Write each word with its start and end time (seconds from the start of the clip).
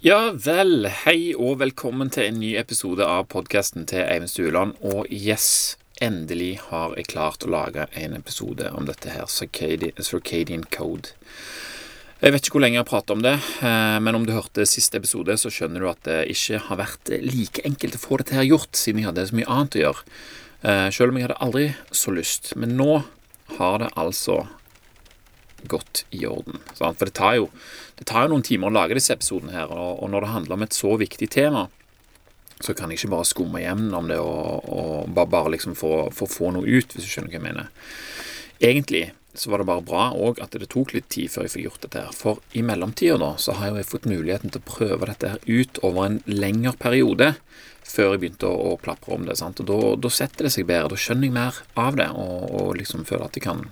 Ja 0.00 0.30
vel, 0.32 0.86
hei 1.02 1.34
og 1.36 1.58
velkommen 1.60 2.08
til 2.08 2.30
en 2.30 2.38
ny 2.40 2.54
episode 2.56 3.04
av 3.04 3.26
podkasten 3.28 3.82
til 3.84 4.00
Eivind 4.00 4.30
Stueland. 4.32 4.78
Og 4.80 5.10
yes, 5.12 5.76
endelig 6.00 6.54
har 6.70 6.94
jeg 6.96 7.10
klart 7.10 7.44
å 7.44 7.50
lage 7.52 7.84
en 8.00 8.14
episode 8.16 8.70
om 8.72 8.86
dette 8.88 9.12
her, 9.12 9.28
Circadian 9.28 10.64
Code. 10.72 11.12
Jeg 12.16 12.32
vet 12.32 12.48
ikke 12.48 12.56
hvor 12.56 12.64
lenge 12.64 12.78
jeg 12.78 12.86
har 12.86 12.88
pratet 12.88 13.12
om 13.12 13.26
det, 13.26 13.34
eh, 13.60 13.98
men 14.00 14.16
om 14.16 14.24
du 14.24 14.32
hørte 14.32 14.64
siste 14.64 14.96
episode, 15.02 15.36
så 15.36 15.52
skjønner 15.52 15.84
du 15.84 15.90
at 15.92 16.00
det 16.08 16.18
ikke 16.32 16.62
har 16.70 16.80
vært 16.80 17.12
like 17.20 17.68
enkelt 17.68 18.00
å 18.00 18.04
få 18.06 18.22
dette 18.22 18.38
her 18.40 18.48
gjort, 18.48 18.72
siden 18.72 19.02
jeg 19.02 19.10
hadde 19.10 19.26
så 19.28 19.36
mye 19.36 19.52
annet 19.52 19.76
å 19.76 19.84
gjøre. 19.84 20.06
Eh, 20.62 20.86
selv 20.96 21.12
om 21.12 21.20
jeg 21.20 21.28
hadde 21.28 21.42
aldri 21.44 21.66
så 21.92 22.16
lyst. 22.16 22.54
Men 22.56 22.72
nå 22.80 23.02
har 23.58 23.84
det 23.84 23.92
altså 24.00 24.46
godt 25.68 26.04
i 26.16 26.24
orden. 26.28 26.60
Sant? 26.74 26.98
For 26.98 27.08
det 27.08 27.16
tar, 27.18 27.36
jo, 27.40 27.50
det 27.98 28.08
tar, 28.08 28.24
jo, 28.24 28.34
noen 28.34 28.46
timer 28.46 28.70
å 28.70 28.76
lage 28.78 28.96
disse 28.98 29.14
episodene 29.16 29.54
her, 29.54 29.72
og, 29.74 30.00
og 30.00 30.12
når 30.12 30.26
det 30.26 30.34
handler 30.34 30.56
om 30.56 30.66
et 30.66 30.76
så 30.76 30.96
viktig 31.00 31.30
tema, 31.32 31.68
så 32.60 32.74
kan 32.76 32.92
jeg 32.92 33.00
ikke 33.00 33.14
bare 33.14 33.28
skumme 33.28 33.62
gjennom 33.62 34.10
det 34.10 34.18
og, 34.20 34.66
og 34.68 35.14
bare, 35.16 35.32
bare, 35.32 35.54
liksom 35.56 35.76
få, 35.78 36.10
få, 36.12 36.28
få 36.28 36.52
noe 36.56 36.68
ut, 36.68 36.92
hvis 36.92 37.06
du 37.06 37.08
skjønner 37.08 37.32
hva 37.32 37.40
jeg 37.40 37.46
mener. 37.46 37.70
Egentlig 38.60 39.06
så 39.34 39.50
var 39.50 39.62
det 39.62 39.68
bare 39.70 39.86
bra 39.86 40.04
òg 40.18 40.40
at 40.42 40.56
det 40.58 40.68
tok 40.72 40.92
litt 40.92 41.06
tid 41.12 41.30
før 41.30 41.46
jeg 41.46 41.54
fikk 41.54 41.66
gjort 41.68 41.84
dette 41.86 42.02
her. 42.02 42.14
For 42.16 42.40
i 42.58 42.64
mellomtida 42.66 43.16
da, 43.20 43.30
så 43.40 43.54
har 43.56 43.78
jeg 43.78 43.88
fått 43.88 44.08
muligheten 44.10 44.52
til 44.52 44.60
å 44.60 44.68
prøve 44.68 45.08
dette 45.08 45.34
her 45.34 45.44
ut 45.46 45.80
over 45.86 46.08
en 46.08 46.18
lengre 46.26 46.74
periode 46.80 47.34
før 47.90 48.14
jeg 48.14 48.22
begynte 48.22 48.50
å, 48.50 48.74
å 48.74 48.80
plapre 48.80 49.14
om 49.16 49.26
det. 49.26 49.38
sant? 49.38 49.62
Og 49.62 49.70
da, 49.70 49.78
da, 50.02 50.10
setter 50.12 50.46
det 50.46 50.54
seg 50.54 50.68
bedre. 50.68 50.92
Da 50.92 51.00
skjønner 51.00 51.30
jeg 51.30 51.36
mer 51.36 51.62
av 51.78 51.98
det, 51.98 52.10
og, 52.10 52.50
og 52.50 52.74
liksom 52.78 53.06
føler 53.08 53.26
at 53.26 53.38
jeg 53.38 53.46
kan 53.46 53.64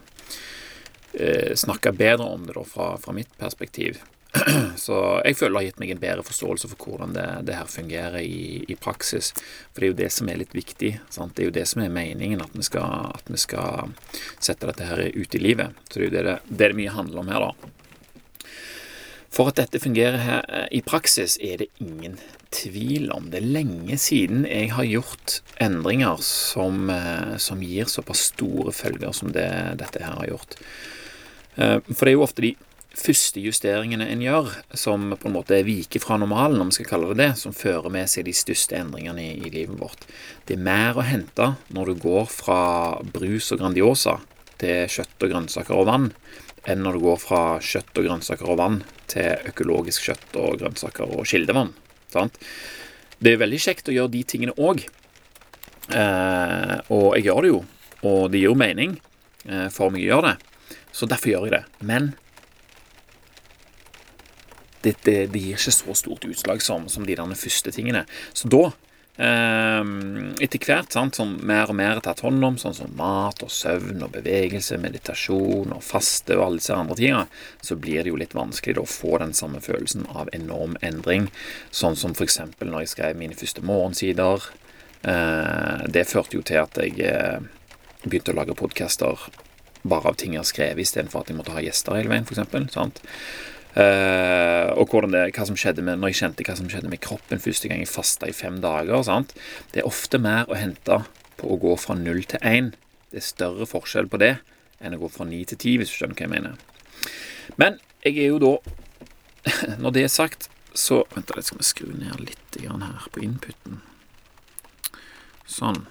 snakke 1.59 1.93
bedre 1.97 2.29
om 2.29 2.47
det 2.47 2.55
da, 2.55 2.63
fra, 2.69 2.93
fra, 3.01 3.15
mitt 3.17 3.31
perspektiv. 3.39 4.01
Så 4.77 4.99
jeg 5.25 5.39
føler 5.39 5.55
det 5.55 5.59
har 5.59 5.67
gitt 5.69 5.81
meg 5.83 5.93
en 5.95 6.03
bedre 6.03 6.27
forståelse 6.27 6.71
for 6.71 6.85
hvordan 6.85 7.15
det, 7.17 7.27
det 7.49 7.57
her 7.59 7.71
fungerer 7.71 8.21
i, 8.21 8.65
i, 8.69 8.77
praksis. 8.77 9.33
For 9.73 9.81
det 9.81 9.89
er 9.89 9.93
jo 9.95 10.01
det 10.03 10.11
som 10.15 10.29
er 10.29 10.43
litt 10.43 10.55
viktig. 10.55 10.93
Sant? 11.11 11.35
Det 11.35 11.45
er 11.45 11.51
jo 11.51 11.57
det 11.59 11.67
som 11.71 11.83
er 11.83 11.95
meningen, 11.95 12.45
at 12.45 12.55
vi 12.55 12.67
skal, 12.67 13.11
at 13.17 13.33
vi 13.33 13.41
skal 13.41 13.97
sette 14.37 14.69
dette 14.69 14.87
her 14.91 15.07
ut 15.09 15.35
i 15.35 15.43
livet. 15.43 15.83
Så 15.89 15.99
det 15.99 16.05
er 16.05 16.09
jo 16.09 16.15
det 16.17 16.25
det, 16.29 16.39
det, 16.51 16.63
det 16.63 16.79
mye 16.79 16.95
handler 16.95 17.25
om 17.25 17.35
her, 17.35 17.49
da. 17.49 17.75
For 19.39 19.51
at 19.51 19.59
dette 19.61 19.81
fungerer 19.83 20.19
her 20.25 20.45
eh, 20.49 20.69
i 20.79 20.81
praksis, 20.83 21.37
er 21.45 21.61
det 21.61 21.69
ingen 21.85 22.17
tvil 22.55 23.11
om. 23.13 23.29
Det 23.31 23.43
er 23.43 23.51
lenge 23.59 23.99
siden 24.01 24.47
jeg 24.49 24.73
har 24.73 24.89
gjort 24.89 25.41
endringer 25.63 26.23
som, 26.25 26.89
eh, 26.91 27.37
som 27.37 27.63
gir 27.63 27.91
såpass 27.93 28.31
store 28.33 28.73
følger 28.73 29.13
som 29.13 29.33
det 29.35 29.51
dette 29.83 30.03
her 30.03 30.17
har 30.17 30.31
gjort. 30.33 30.57
Eh, 31.59 31.79
for 31.91 32.07
det 32.07 32.13
er 32.13 32.17
jo 32.17 32.25
ofte 32.27 32.45
de 32.45 32.55
første 32.99 33.43
justeringene 33.43 34.07
en 34.11 34.23
gjør, 34.23 34.51
som 34.79 35.13
på 35.19 35.29
en 35.29 35.37
måte 35.37 35.61
viker 35.67 36.03
fra 36.03 36.19
normalen, 36.21 36.61
om 36.63 36.71
vi 36.71 36.79
skal 36.79 36.91
kalle 36.93 37.13
det 37.13 37.21
det, 37.21 37.31
som 37.41 37.55
fører 37.55 37.91
med 37.95 38.11
seg 38.11 38.27
de 38.29 38.35
største 38.37 38.79
endringene 38.79 39.25
i, 39.37 39.51
livet 39.53 39.79
vårt. 39.79 40.07
Det 40.47 40.57
er 40.57 40.67
mer 40.67 40.99
å 40.99 41.07
hente 41.07 41.53
når 41.75 41.93
du 41.93 42.03
går 42.07 42.29
fra 42.33 42.61
brus 43.15 43.53
og 43.55 43.63
Grandiosa 43.63 44.19
til 44.59 44.91
kjøtt 44.91 45.27
og 45.27 45.35
grønnsaker 45.35 45.79
og 45.79 45.89
vann, 45.91 46.09
enn 46.69 46.83
når 46.85 46.99
du 46.99 47.05
går 47.07 47.21
fra 47.23 47.43
kjøtt 47.63 48.01
og 48.01 48.09
grønnsaker 48.09 48.51
og 48.51 48.59
vann 48.61 48.81
til 49.11 49.51
økologisk 49.53 50.09
kjøtt 50.09 50.39
og 50.41 50.59
grønnsaker 50.63 51.15
og 51.15 51.29
kildevann. 51.29 51.73
Sant? 52.13 52.41
Det 53.19 53.35
er 53.35 53.43
veldig 53.43 53.61
kjekt 53.63 53.91
å 53.91 53.95
gjøre 53.95 54.15
de 54.15 54.25
tingene 54.27 54.57
òg, 54.59 54.85
eh, 55.95 56.77
og 56.95 57.15
jeg 57.17 57.29
gjør 57.29 57.45
det 57.45 57.55
jo, 57.55 57.63
og 58.09 58.21
det 58.33 58.43
gir 58.43 58.51
jo 58.51 58.59
mening 58.59 58.99
eh, 59.47 59.69
for 59.75 59.95
meg 59.95 60.07
å 60.07 60.11
gjøre 60.13 60.33
det. 60.33 60.48
Så 60.99 61.07
derfor 61.07 61.31
gjør 61.31 61.47
jeg 61.47 61.55
det. 61.55 61.63
Men 61.87 62.11
det, 64.83 64.97
det, 65.07 65.17
det 65.31 65.41
gir 65.43 65.55
ikke 65.55 65.75
så 65.75 65.95
stort 65.99 66.27
utslag 66.27 66.63
som, 66.65 66.91
som 66.91 67.07
de 67.07 67.17
der 67.19 67.39
første 67.39 67.75
tingene. 67.75 68.05
Så 68.35 68.51
da 68.51 68.69
Um, 69.19 70.37
etter 70.39 70.63
hvert, 70.63 70.93
sant, 70.95 71.17
som 71.19 71.33
mer 71.43 71.73
og 71.73 71.75
mer 71.75 71.97
er 71.97 72.05
tatt 72.07 72.21
hånd 72.23 72.45
om, 72.47 72.59
sånn 72.61 72.77
som 72.77 72.93
mat 72.95 73.41
og 73.43 73.51
søvn 73.51 74.05
og 74.07 74.13
bevegelse, 74.15 74.79
meditasjon 74.79 75.75
og 75.75 75.83
faste 75.83 76.37
og 76.37 76.45
alle 76.45 76.61
disse 76.61 76.77
andre 76.77 76.95
tingene, 77.01 77.41
så 77.59 77.75
blir 77.83 78.07
det 78.07 78.13
jo 78.13 78.21
litt 78.21 78.37
vanskelig 78.39 78.77
da, 78.79 78.85
å 78.87 78.93
få 78.93 79.19
den 79.19 79.35
samme 79.35 79.59
følelsen 79.65 80.07
av 80.15 80.31
enorm 80.39 80.79
endring. 80.87 81.27
Sånn 81.75 81.99
som 81.99 82.15
f.eks. 82.15 82.39
når 82.63 82.85
jeg 82.85 82.93
skrev 82.95 83.19
mine 83.19 83.35
første 83.41 83.67
morgensider. 83.67 84.47
Uh, 85.03 85.83
det 85.91 86.07
førte 86.07 86.39
jo 86.39 86.47
til 86.47 86.63
at 86.63 86.79
jeg 86.79 87.11
uh, 87.11 87.43
begynte 88.07 88.31
å 88.31 88.39
lage 88.39 88.55
podcaster 88.55 89.27
bare 89.83 90.11
av 90.11 90.19
ting 90.19 90.35
jeg 90.35 90.43
har 90.43 90.49
skrevet, 90.49 90.83
istedenfor 90.83 91.23
at 91.23 91.31
jeg 91.31 91.39
måtte 91.39 91.55
ha 91.55 91.63
gjester 91.63 91.99
hele 91.99 92.13
veien, 92.13 92.27
f.eks. 92.27 93.09
Uh, 93.79 94.75
og 94.81 94.91
det, 95.13 95.21
hva 95.37 95.45
som 95.47 95.59
skjedde 95.59 95.85
med, 95.87 96.01
når 96.01 96.11
jeg 96.11 96.21
kjente 96.23 96.47
hva 96.49 96.57
som 96.59 96.71
skjedde 96.73 96.91
med 96.91 97.03
kroppen 97.05 97.43
første 97.43 97.69
gang 97.71 97.83
jeg 97.85 97.91
fasta 97.93 98.27
i 98.27 98.35
fem 98.35 98.59
dager. 98.65 99.05
Sant? 99.07 99.37
Det 99.75 99.83
er 99.83 99.91
ofte 99.91 100.19
mer 100.19 100.49
å 100.51 100.59
hente 100.59 101.03
på 101.39 101.53
å 101.53 101.59
gå 101.63 101.77
fra 101.79 101.95
null 101.99 102.25
til 102.27 102.43
én. 102.43 102.73
Det 103.13 103.21
er 103.21 103.29
større 103.29 103.69
forskjell 103.69 104.11
på 104.11 104.21
det 104.21 104.39
enn 104.83 104.97
å 104.97 105.01
gå 105.03 105.11
fra 105.13 105.27
ni 105.29 105.45
til 105.47 105.61
ti, 105.61 105.77
hvis 105.79 105.93
du 105.93 105.99
skjønner 105.99 106.19
hva 106.19 106.27
jeg 106.27 106.33
mener. 106.33 106.59
Men 107.61 107.79
jeg 108.05 108.19
er 108.19 108.33
jo 108.35 108.43
da 108.43 108.55
Når 109.83 109.93
det 109.95 110.03
er 110.05 110.11
sagt, 110.13 110.49
så 110.77 111.05
Vent 111.15 111.31
litt, 111.33 111.47
skal 111.47 111.61
vi 111.61 111.67
skru 111.67 111.93
ned 111.95 112.19
litt 112.21 112.59
her 112.59 113.07
på 113.15 113.23
inputen. 113.25 113.79
Sånn. 115.49 115.87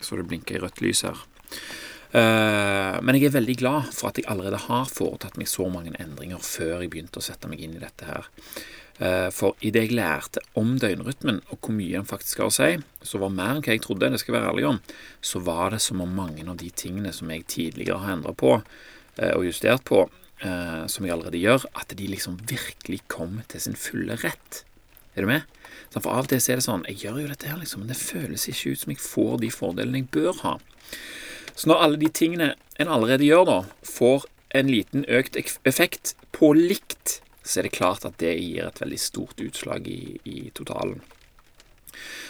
Så 0.00 0.18
det 0.18 0.26
blinker 0.28 0.56
i 0.56 0.62
rødt 0.64 0.80
lys 0.82 1.04
her. 1.06 1.20
Eh, 2.14 2.96
men 3.02 3.18
jeg 3.18 3.28
er 3.28 3.36
veldig 3.36 3.56
glad 3.60 3.92
for 3.94 4.10
at 4.10 4.20
jeg 4.20 4.28
allerede 4.30 4.60
har 4.68 4.88
foretatt 4.90 5.38
meg 5.40 5.50
så 5.50 5.66
mange 5.72 5.94
endringer 6.00 6.42
før 6.42 6.80
jeg 6.80 6.92
begynte 6.92 7.20
å 7.20 7.26
sette 7.26 7.50
meg 7.50 7.62
inn 7.64 7.76
i 7.78 7.82
dette 7.82 8.08
her. 8.08 8.28
Uh, 8.96 9.28
for 9.28 9.52
idet 9.60 9.82
jeg 9.90 9.96
lærte 9.98 10.40
om 10.56 10.70
døgnrytmen 10.80 11.42
og 11.52 11.58
hvor 11.60 11.74
mye 11.76 11.98
den 11.98 12.06
faktisk 12.08 12.38
har 12.40 12.48
å 12.48 12.54
si, 12.54 12.70
så 13.04 13.18
var 13.20 13.34
mer 13.34 13.58
enn 13.58 13.58
hva 13.60 13.74
jeg 13.74 13.82
trodde, 13.84 14.08
det 14.08 14.22
skal 14.22 14.32
jeg 14.32 14.36
være 14.38 14.52
ærlig 14.54 14.64
om, 14.70 14.78
så 15.20 15.42
var 15.44 15.74
det 15.74 15.82
som 15.84 16.00
om 16.00 16.14
mange 16.16 16.46
av 16.48 16.56
de 16.62 16.70
tingene 16.72 17.12
som 17.12 17.28
jeg 17.28 17.44
tidligere 17.52 17.98
har 18.00 18.14
endra 18.14 18.32
på 18.32 18.54
uh, 18.56 19.32
og 19.34 19.44
justert 19.44 19.84
på, 19.88 20.06
som 20.36 21.06
jeg 21.06 21.14
allerede 21.14 21.38
gjør, 21.40 21.62
at 21.80 21.94
de 21.96 22.06
liksom 22.12 22.34
virkelig 22.44 22.98
kom 23.08 23.38
til 23.48 23.62
sin 23.64 23.76
fulle 23.80 24.18
rett. 24.20 24.58
Er 25.16 25.24
du 25.24 25.30
med? 25.30 25.46
For 25.94 26.12
av 26.12 26.26
og 26.26 26.28
til 26.28 26.42
er 26.42 26.60
det 26.60 26.66
sånn 26.66 26.84
Jeg 26.90 26.98
gjør 27.06 27.22
jo 27.22 27.30
dette 27.30 27.48
her, 27.48 27.56
liksom, 27.56 27.82
men 27.82 27.88
det 27.88 27.96
føles 27.96 28.44
ikke 28.50 28.74
ut 28.74 28.82
som 28.82 28.92
jeg 28.92 29.00
får 29.00 29.38
de 29.40 29.50
fordelene 29.54 30.02
jeg 30.02 30.10
bør 30.12 30.42
ha. 30.42 30.52
Så 31.56 31.70
når 31.70 31.82
alle 31.82 32.00
de 32.00 32.12
tingene 32.12 32.52
en 32.76 32.92
allerede 32.92 33.24
gjør, 33.24 33.44
da, 33.48 33.58
får 33.82 34.26
en 34.56 34.70
liten 34.70 35.06
økt 35.08 35.38
effekt 35.40 36.14
på 36.36 36.52
likt, 36.56 37.20
så 37.42 37.60
er 37.60 37.68
det 37.68 37.76
klart 37.78 38.04
at 38.04 38.18
det 38.20 38.34
gir 38.36 38.66
et 38.66 38.80
veldig 38.82 39.00
stort 39.00 39.40
utslag 39.40 39.88
i, 39.88 40.18
i 40.28 40.50
totalen. 40.54 41.00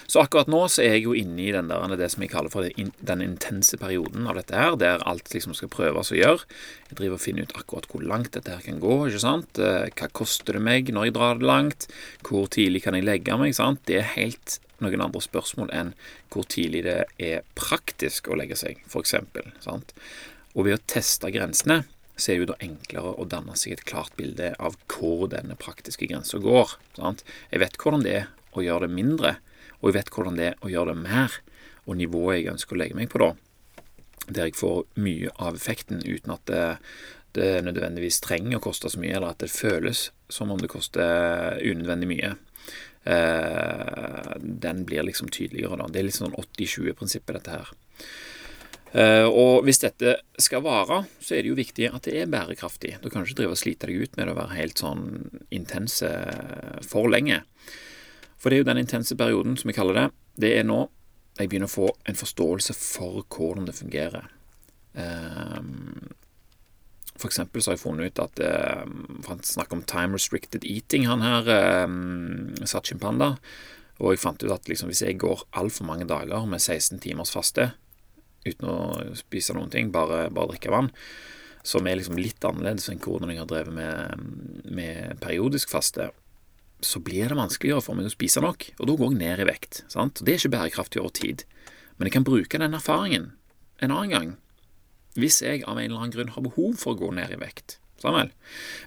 Så 0.07 0.23
akkurat 0.23 0.51
nå 0.51 0.63
så 0.71 0.85
er 0.85 0.97
jeg 0.97 1.07
jo 1.07 1.15
inne 1.19 1.43
i 1.47 1.53
den 1.55 1.71
der, 1.71 1.97
det 1.99 2.11
som 2.13 2.23
jeg 2.25 2.33
kaller 2.33 2.53
for 2.53 2.67
den 2.67 3.25
intense 3.25 3.79
perioden 3.81 4.29
av 4.31 4.39
dette 4.39 4.59
her, 4.59 4.77
der 4.81 5.05
alt 5.09 5.33
liksom 5.35 5.57
skal 5.57 5.73
prøves 5.73 6.13
å 6.15 6.19
gjøre. 6.19 6.47
Jeg 6.91 7.01
driver 7.01 7.19
og 7.19 7.25
finner 7.25 7.49
ut 7.49 7.57
akkurat 7.59 7.89
hvor 7.91 8.05
langt 8.07 8.33
dette 8.37 8.55
her 8.55 8.63
kan 8.65 8.79
gå. 8.83 9.01
ikke 9.09 9.25
sant? 9.25 9.59
Eh, 9.59 9.89
hva 9.97 10.11
koster 10.15 10.59
det 10.59 10.63
meg 10.67 10.93
når 10.95 11.09
jeg 11.09 11.17
drar 11.19 11.41
det 11.41 11.51
langt? 11.51 11.89
Hvor 12.27 12.47
tidlig 12.53 12.85
kan 12.87 12.99
jeg 12.99 13.09
legge 13.09 13.41
meg? 13.41 13.57
sant? 13.57 13.83
Det 13.89 14.01
er 14.01 14.15
helt 14.15 14.61
noen 14.85 15.03
andre 15.07 15.23
spørsmål 15.25 15.73
enn 15.73 15.93
hvor 16.33 16.47
tidlig 16.53 16.85
det 16.87 17.03
er 17.23 17.45
praktisk 17.59 18.29
å 18.29 18.39
legge 18.39 18.59
seg, 18.59 18.83
f.eks. 18.89 19.17
Og 20.57 20.65
ved 20.65 20.77
å 20.77 20.85
teste 20.89 21.33
grensene 21.33 21.83
så 22.17 22.33
er 22.33 22.39
det 22.39 22.45
jo 22.45 22.51
da 22.53 22.61
enklere 22.65 23.13
å 23.21 23.27
danne 23.29 23.57
seg 23.61 23.75
et 23.75 23.85
klart 23.89 24.15
bilde 24.17 24.55
av 24.57 24.79
hvor 24.89 25.27
denne 25.33 25.57
praktiske 25.61 26.09
grensa 26.09 26.41
går. 26.41 26.79
Sant? 26.97 27.25
Jeg 27.51 27.61
vet 27.61 27.77
hvordan 27.81 28.07
det 28.07 28.15
er 28.23 28.31
å 28.57 28.65
gjøre 28.65 28.87
det 28.87 28.97
mindre, 28.97 29.35
og 29.81 29.91
jeg 29.91 29.99
vet 29.99 30.13
hvordan 30.15 30.39
det 30.39 30.49
er 30.53 30.63
å 30.65 30.73
gjøre 30.73 30.95
det 30.95 31.03
mer, 31.05 31.37
og 31.87 31.99
nivået 32.01 32.41
jeg 32.41 32.53
ønsker 32.55 32.77
å 32.77 32.81
legge 32.81 32.99
meg 32.99 33.11
på 33.13 33.23
da, 33.23 33.31
der 34.27 34.49
jeg 34.49 34.59
får 34.59 34.83
mye 34.99 35.31
av 35.39 35.59
effekten 35.59 36.03
uten 36.03 36.35
at 36.35 36.45
det, 36.51 36.65
det 37.39 37.51
nødvendigvis 37.67 38.19
trenger 38.25 38.59
å 38.59 38.65
koste 38.65 38.91
så 38.91 39.01
mye, 39.03 39.15
eller 39.19 39.35
at 39.35 39.45
det 39.45 39.53
føles 39.53 40.11
som 40.33 40.51
om 40.51 40.61
det 40.61 40.73
koster 40.73 41.61
unødvendig 41.63 42.11
mye. 42.11 42.33
Eh, 43.07 44.33
den 44.41 44.83
blir 44.89 45.07
liksom 45.07 45.29
tydeligere, 45.31 45.79
da. 45.79 45.87
Det 45.87 46.01
er 46.01 46.09
litt 46.09 46.19
sånn 46.19 46.35
80-20-prinsippet, 46.35 47.37
dette 47.39 47.55
her. 47.55 47.71
Uh, 48.97 49.27
og 49.29 49.67
hvis 49.67 49.83
dette 49.83 50.15
skal 50.41 50.63
vare, 50.65 51.03
så 51.21 51.35
er 51.35 51.43
det 51.45 51.51
jo 51.51 51.59
viktig 51.59 51.89
at 51.91 52.07
det 52.07 52.15
er 52.17 52.31
bærekraftig. 52.33 52.95
Du 53.03 53.11
kan 53.13 53.27
ikke 53.27 53.43
drive 53.43 53.53
og 53.53 53.61
slite 53.61 53.91
deg 53.91 54.07
ut 54.07 54.15
med 54.17 54.31
å 54.33 54.37
være 54.39 54.57
helt 54.57 54.81
sånn 54.81 55.03
intense 55.53 56.09
for 56.87 57.11
lenge. 57.13 57.43
For 58.37 58.51
det 58.51 58.59
er 58.59 58.65
jo 58.65 58.69
den 58.71 58.83
intense 58.83 59.17
perioden, 59.17 59.57
som 59.57 59.71
vi 59.71 59.77
kaller 59.77 59.99
det, 59.99 60.07
det 60.41 60.53
er 60.59 60.69
nå 60.69 60.85
jeg 61.37 61.51
begynner 61.51 61.69
å 61.69 61.73
få 61.73 61.89
en 62.09 62.17
forståelse 62.17 62.75
for 62.77 63.25
hvordan 63.29 63.67
det 63.69 63.77
fungerer. 63.77 64.31
Um, 64.97 66.15
for 67.17 67.29
eksempel 67.29 67.61
så 67.61 67.71
har 67.71 67.77
jeg 67.77 67.83
funnet 67.83 68.09
ut 68.09 68.21
at 68.23 68.41
um, 68.41 69.21
Han 69.29 69.43
snakker 69.45 69.77
om 69.77 69.83
time 69.85 70.17
restricted 70.17 70.65
eating, 70.65 71.05
han 71.09 71.25
her, 71.25 71.51
um, 71.85 72.55
Sachin 72.65 73.01
Panda. 73.03 73.35
Og 74.01 74.15
jeg 74.15 74.23
fant 74.25 74.43
ut 74.45 74.53
at 74.53 74.69
liksom, 74.69 74.89
hvis 74.93 75.05
jeg 75.05 75.21
går 75.21 75.47
altfor 75.57 75.89
mange 75.89 76.09
dager 76.09 76.49
med 76.49 76.61
16 76.61 77.01
timers 77.05 77.33
faste 77.33 77.71
uten 78.47 78.69
å 78.71 78.79
spise 79.19 79.57
noen 79.57 79.73
ting, 79.73 79.89
bare, 79.91 80.29
bare 80.31 80.53
drikke 80.53 80.71
vann, 80.71 80.93
som 81.67 81.87
er 81.89 81.97
liksom 81.99 82.19
litt 82.21 82.45
annerledes 82.47 82.87
enn 82.93 83.01
hvordan 83.03 83.33
jeg 83.33 83.41
har 83.41 83.49
drevet 83.51 83.75
med, 83.75 84.29
med 84.71 85.17
periodisk 85.19 85.73
faste, 85.73 86.13
så 86.85 87.01
blir 87.01 87.31
det 87.31 87.39
vanskeligere 87.39 87.85
for 87.85 87.97
meg 87.97 88.09
å 88.09 88.13
spise 88.13 88.43
nok, 88.45 88.69
og 88.77 88.89
da 88.89 88.97
går 88.99 89.13
jeg 89.13 89.21
ned 89.21 89.43
i 89.43 89.49
vekt. 89.49 89.85
sant? 89.93 90.21
Det 90.21 90.35
er 90.35 90.41
ikke 90.41 90.55
bærekraftig 90.57 91.01
over 91.01 91.15
tid. 91.17 91.45
Men 91.97 92.09
jeg 92.09 92.17
kan 92.19 92.27
bruke 92.29 92.61
den 92.61 92.77
erfaringen 92.77 93.33
en 93.81 93.93
annen 93.93 94.13
gang, 94.13 94.31
hvis 95.17 95.41
jeg 95.45 95.65
av 95.65 95.79
en 95.79 95.85
eller 95.85 96.03
annen 96.03 96.15
grunn 96.15 96.33
har 96.35 96.45
behov 96.45 96.77
for 96.81 96.95
å 96.95 97.01
gå 97.01 97.11
ned 97.17 97.33
i 97.33 97.41
vekt. 97.41 97.79
Samuel. 98.01 98.31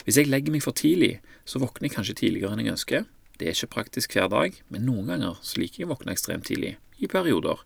Hvis 0.06 0.20
jeg 0.20 0.30
legger 0.30 0.54
meg 0.54 0.62
for 0.62 0.76
tidlig, 0.76 1.18
så 1.42 1.58
våkner 1.62 1.88
jeg 1.88 1.96
kanskje 1.96 2.18
tidligere 2.22 2.54
enn 2.54 2.62
jeg 2.62 2.74
ønsker. 2.76 3.08
Det 3.40 3.48
er 3.48 3.56
ikke 3.56 3.74
praktisk 3.74 4.14
hver 4.14 4.28
dag, 4.30 4.56
men 4.70 4.86
noen 4.86 5.10
ganger 5.10 5.38
så 5.42 5.62
liker 5.62 5.82
jeg 5.82 5.88
å 5.88 5.94
våkne 5.94 6.14
ekstremt 6.14 6.46
tidlig, 6.50 6.76
i 7.00 7.08
perioder. 7.10 7.62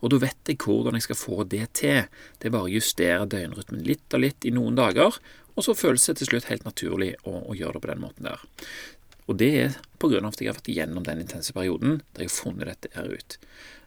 Og 0.00 0.12
da 0.12 0.20
vet 0.22 0.52
jeg 0.52 0.60
hvordan 0.62 0.96
jeg 0.96 1.08
skal 1.08 1.18
få 1.18 1.44
det 1.50 1.64
til. 1.76 2.06
Det 2.38 2.48
er 2.48 2.54
bare 2.54 2.68
å 2.68 2.72
justere 2.72 3.26
døgnrytmen 3.28 3.82
litt 3.84 4.14
og 4.14 4.22
litt 4.22 4.46
i 4.46 4.54
noen 4.54 4.78
dager, 4.78 5.18
og 5.56 5.64
så 5.64 5.74
føles 5.76 6.04
det 6.06 6.18
til 6.20 6.30
slutt 6.30 6.50
helt 6.50 6.66
naturlig 6.68 7.14
å, 7.24 7.32
å 7.50 7.56
gjøre 7.56 7.78
det 7.78 7.82
på 7.82 7.90
den 7.90 8.02
måten 8.04 8.28
der. 8.28 8.42
Og 9.26 9.38
det 9.40 9.50
er 9.58 9.76
av 10.06 10.12
at 10.28 10.40
jeg 10.40 10.46
har 10.46 10.54
vært 10.54 10.68
igjennom 10.70 11.04
den 11.06 11.22
intense 11.24 11.54
perioden 11.56 12.00
der 12.14 12.26
jeg 12.26 12.30
har 12.30 12.36
funnet 12.36 12.68
dette 12.70 12.92
her 12.94 13.08
ut. 13.10 13.38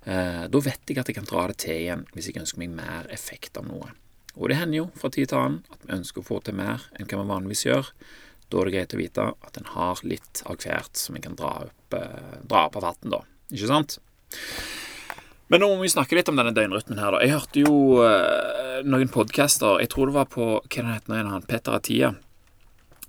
Eh, 0.03 0.45
da 0.51 0.62
vet 0.63 0.89
jeg 0.89 1.00
at 1.00 1.07
jeg 1.07 1.15
kan 1.15 1.27
dra 1.30 1.45
det 1.47 1.59
til 1.63 1.77
igjen 1.77 2.06
hvis 2.13 2.30
jeg 2.30 2.41
ønsker 2.41 2.59
meg 2.59 2.74
mer 2.75 3.07
effekt 3.13 3.59
av 3.59 3.68
noe. 3.69 3.94
Og 4.36 4.50
det 4.51 4.59
hender 4.59 4.81
jo 4.81 4.88
fra 5.00 5.12
tid 5.13 5.31
til 5.31 5.39
annen 5.39 5.62
at 5.71 5.86
vi 5.86 5.95
ønsker 5.95 6.21
å 6.21 6.27
få 6.27 6.41
til 6.44 6.57
mer 6.59 6.83
enn 6.95 7.07
hva 7.07 7.21
vi 7.21 7.31
vanligvis 7.31 7.65
gjør. 7.68 7.94
Da 8.50 8.59
er 8.59 8.68
det 8.68 8.75
greit 8.75 8.95
å 8.95 9.00
vite 9.00 9.25
at 9.45 9.59
en 9.59 9.71
har 9.75 10.03
litt 10.07 10.44
av 10.50 10.59
hvert 10.63 11.00
som 11.00 11.15
en 11.15 11.25
kan 11.25 11.38
dra 11.39 11.53
opp, 11.68 11.97
eh, 11.97 12.38
dra 12.44 12.65
opp 12.68 12.80
av 12.80 12.89
hatten, 12.89 13.13
da. 13.13 13.24
Ikke 13.53 13.69
sant? 13.69 14.00
Men 15.50 15.63
nå 15.63 15.69
må 15.71 15.81
vi 15.81 15.89
snakke 15.89 16.18
litt 16.18 16.30
om 16.30 16.38
denne 16.38 16.53
døgnrytmen 16.53 17.00
her, 17.01 17.15
da. 17.15 17.21
Jeg 17.24 17.36
hørte 17.36 17.63
jo 17.63 17.75
eh, 18.06 18.81
noen 18.86 19.12
podcaster 19.13 19.80
Jeg 19.81 19.91
tror 19.94 20.09
det 20.09 20.18
var 20.19 20.27
på 20.30 20.50
hva 20.59 20.81
den 20.83 20.91
heter 20.94 21.31
han 21.31 21.47
Petter 21.47 21.77
Atia. 21.80 22.13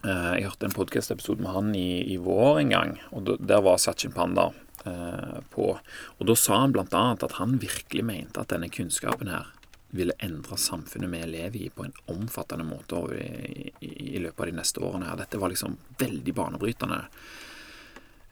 Eh, 0.00 0.32
jeg 0.38 0.46
hørte 0.48 0.68
en 0.68 0.74
podkast-episode 0.74 1.44
med 1.44 1.52
han 1.52 1.74
i, 1.76 2.00
i, 2.14 2.16
vår 2.24 2.62
en 2.62 2.72
gang, 2.72 2.92
og 3.12 3.28
der 3.36 3.60
var 3.64 3.80
Sachin 3.82 4.14
Panda 4.16 4.46
eh, 4.88 5.40
på. 5.52 5.74
Og 5.76 6.28
da 6.28 6.36
sa 6.38 6.62
han 6.62 6.72
annet 6.72 7.26
at 7.26 7.36
han 7.36 7.58
virkelig 7.60 8.04
mente 8.08 8.40
at 8.40 8.52
denne 8.54 8.70
kunnskapen 8.72 9.28
her 9.28 9.50
ville 9.90 10.14
endre 10.22 10.56
samfunnet 10.56 11.10
vi 11.10 11.20
lever 11.26 11.60
i, 11.60 11.68
på 11.74 11.84
en 11.84 11.94
omfattende 12.14 12.64
måte 12.64 13.02
i, 13.18 13.72
i, 13.82 13.92
i 14.14 14.22
løpet 14.22 14.40
av 14.40 14.50
de 14.50 14.56
neste 14.60 14.80
årene. 14.86 15.10
her. 15.10 15.20
Dette 15.20 15.40
var 15.42 15.52
liksom 15.52 15.76
veldig 16.00 16.34
banebrytende. 16.38 17.02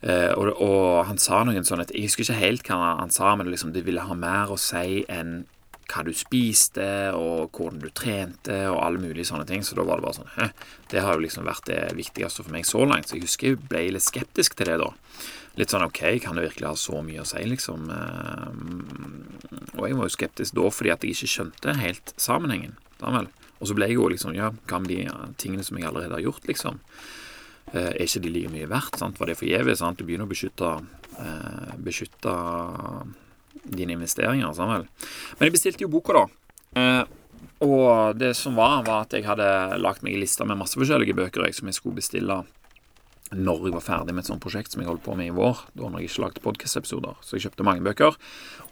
Eh, 0.00 0.32
og, 0.38 0.55
og, 0.55 1.05
han 1.11 1.19
sa 1.20 1.43
noen 1.43 1.67
sånn 1.67 1.82
at 1.82 1.91
Jeg 1.91 2.06
husker 2.06 2.23
ikke 2.23 2.41
helt 2.41 2.69
hva 2.70 2.94
han 3.03 3.12
sa, 3.12 3.35
men 3.37 3.50
liksom, 3.50 3.75
det 3.75 3.85
ville 3.85 4.06
ha 4.06 4.17
mer 4.17 4.55
å 4.55 4.61
si 4.62 5.03
enn 5.11 5.43
hva 5.88 6.05
du 6.05 6.12
spiste, 6.17 6.87
og 7.17 7.55
hvordan 7.56 7.81
du 7.82 7.88
trente, 7.96 8.58
og 8.69 8.81
alle 8.85 9.00
mulige 9.02 9.29
sånne 9.31 9.46
ting. 9.49 9.64
Så 9.64 9.76
da 9.79 9.87
var 9.88 10.00
det 10.00 10.06
bare 10.06 10.19
sånn? 10.20 10.55
Det 10.93 11.02
har 11.05 11.17
jo 11.17 11.25
liksom 11.25 11.49
vært 11.49 11.69
det 11.70 11.81
viktigste 11.96 12.44
for 12.44 12.55
meg 12.55 12.69
så 12.69 12.85
langt. 12.85 13.08
Så 13.08 13.17
jeg 13.17 13.25
husker 13.26 13.52
jeg 13.52 13.62
ble 13.70 13.87
litt 13.96 14.05
skeptisk 14.05 14.58
til 14.58 14.70
det 14.70 14.79
da. 14.82 14.93
Litt 15.58 15.73
sånn 15.75 15.87
OK, 15.88 16.02
kan 16.23 16.38
det 16.38 16.44
virkelig 16.46 16.69
ha 16.69 16.76
så 16.79 17.00
mye 17.02 17.25
å 17.25 17.26
si, 17.26 17.43
liksom? 17.50 17.88
Eh, 17.90 19.79
og 19.79 19.87
jeg 19.88 19.99
var 19.99 20.06
jo 20.06 20.14
skeptisk 20.14 20.55
da 20.55 20.69
fordi 20.70 20.93
at 20.94 21.05
jeg 21.06 21.17
ikke 21.17 21.32
skjønte 21.35 21.75
helt 21.81 22.12
sammenhengen. 22.20 22.76
Og 23.02 23.67
så 23.67 23.75
ble 23.75 23.88
jeg 23.91 23.99
jo 23.99 24.08
liksom 24.11 24.34
Ja, 24.37 24.52
hva 24.70 24.79
med 24.82 24.91
de 24.91 25.06
tingene 25.38 25.64
som 25.67 25.79
jeg 25.79 25.88
allerede 25.88 26.14
har 26.14 26.23
gjort, 26.23 26.46
liksom? 26.46 26.79
Eh, 27.73 27.91
er 27.91 28.05
ikke 28.05 28.23
de 28.25 28.34
like 28.34 28.52
mye 28.52 28.69
verdt? 28.70 29.00
sant? 29.00 29.19
Var 29.19 29.32
det 29.32 29.41
forgjeves? 29.41 29.82
Du 29.99 30.05
begynner 30.05 30.29
å 30.29 30.31
beskytte, 30.31 30.70
eh, 31.19 31.75
beskytte 31.82 32.34
dine 33.70 33.97
investeringer. 33.97 34.53
Vel. 34.59 34.87
Men 35.38 35.49
jeg 35.49 35.56
bestilte 35.56 35.85
jo 35.85 35.93
boka, 35.93 36.20
da. 36.20 36.26
Eh, 36.79 37.03
og 37.65 38.19
det 38.19 38.35
som 38.38 38.55
var, 38.59 38.85
var 38.87 39.06
at 39.06 39.17
jeg 39.17 39.26
hadde 39.26 39.49
lagt 39.82 40.05
meg 40.06 40.15
i 40.15 40.20
lista 40.23 40.47
med 40.47 40.61
masse 40.61 40.79
forskjellige 40.79 41.17
bøker 41.19 41.47
jeg, 41.47 41.59
som 41.59 41.70
jeg 41.70 41.79
skulle 41.79 41.99
bestille 41.99 42.44
når 43.29 43.67
jeg 43.67 43.75
var 43.75 43.85
ferdig 43.85 44.15
med 44.15 44.23
et 44.23 44.29
sånt 44.31 44.41
prosjekt 44.41 44.73
som 44.73 44.81
jeg 44.81 44.88
holdt 44.88 45.03
på 45.05 45.15
med 45.19 45.29
i 45.29 45.35
vår. 45.37 45.59
Da 45.76 45.85
når 45.85 46.00
jeg 46.00 46.09
ikke 46.09 46.23
lagde 46.23 46.43
podkast-episoder. 46.44 47.19
Så 47.20 47.37
jeg 47.37 47.44
kjøpte 47.44 47.67
mange 47.67 47.85
bøker. 47.85 48.17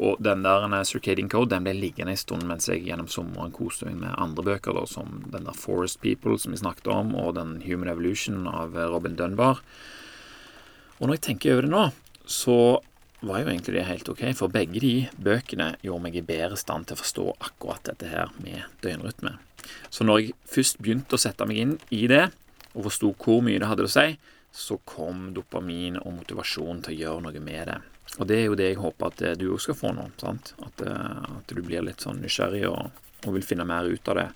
Og 0.01 0.23
den 0.25 0.47
der 0.47 0.65
Circadian 0.89 1.29
Code 1.33 1.53
den 1.53 1.67
ble 1.67 1.75
liggende 1.77 2.15
en 2.15 2.21
stund 2.21 2.47
mens 2.49 2.71
jeg 2.71 2.87
gjennom 2.87 3.11
sommeren 3.13 3.53
koste 3.53 3.89
meg 3.89 3.99
med 4.01 4.17
andre 4.17 4.47
bøker, 4.47 4.79
da, 4.79 4.87
som 4.89 5.21
den 5.33 5.49
der 5.49 5.57
Forest 5.57 6.01
People 6.01 6.39
som 6.41 6.57
vi 6.57 6.63
snakket 6.63 6.89
om, 6.93 7.13
og 7.19 7.35
den 7.37 7.59
Human 7.67 7.93
Evolution 7.93 8.47
av 8.49 8.79
Robin 8.95 9.19
Dunbar. 9.19 9.61
Og 10.97 11.09
når 11.09 11.19
jeg 11.19 11.27
tenker 11.29 11.57
over 11.57 11.67
det 11.67 11.75
nå, 11.75 11.85
så 12.25 12.59
var 13.29 13.43
jo 13.43 13.51
egentlig 13.51 13.77
det 13.77 13.87
helt 13.89 14.09
ok, 14.09 14.23
for 14.39 14.53
begge 14.53 14.81
de 14.83 14.95
bøkene 15.23 15.73
gjorde 15.85 16.05
meg 16.07 16.17
i 16.19 16.25
bedre 16.27 16.59
stand 16.61 16.89
til 16.89 16.97
å 16.97 17.03
forstå 17.03 17.27
akkurat 17.49 17.85
dette 17.91 18.11
her 18.11 18.33
med 18.43 18.65
døgnrytme. 18.85 19.37
Så 19.91 20.07
når 20.07 20.23
jeg 20.23 20.37
først 20.51 20.81
begynte 20.83 21.17
å 21.17 21.21
sette 21.21 21.47
meg 21.49 21.61
inn 21.63 21.77
i 21.95 22.07
det, 22.11 22.29
og 22.77 22.87
forsto 22.89 23.13
hvor 23.19 23.43
mye 23.45 23.61
det 23.61 23.69
hadde 23.71 23.87
å 23.87 23.93
si, 23.93 24.17
så 24.57 24.79
kom 24.89 25.31
dopamin 25.37 25.99
og 26.01 26.15
motivasjon 26.21 26.83
til 26.85 26.95
å 26.95 27.01
gjøre 27.01 27.25
noe 27.27 27.43
med 27.45 27.71
det. 27.71 27.79
Og 28.17 28.29
det 28.31 28.39
er 28.39 28.47
jo 28.47 28.57
det 28.57 28.71
jeg 28.71 28.81
håper 28.81 29.11
at 29.11 29.25
du 29.41 29.49
òg 29.51 29.61
skal 29.61 29.77
få 29.77 29.93
nå. 29.93 30.07
sant? 30.21 30.55
At, 30.65 30.81
eh, 30.87 31.25
at, 31.37 31.53
du 31.53 31.61
blir 31.65 31.85
litt 31.85 32.05
sånn 32.05 32.23
nysgjerrig 32.23 32.65
og, 32.71 33.03
og, 33.25 33.31
vil 33.35 33.45
finne 33.45 33.67
mer 33.69 33.89
ut 33.89 34.09
av 34.13 34.21
det 34.21 34.29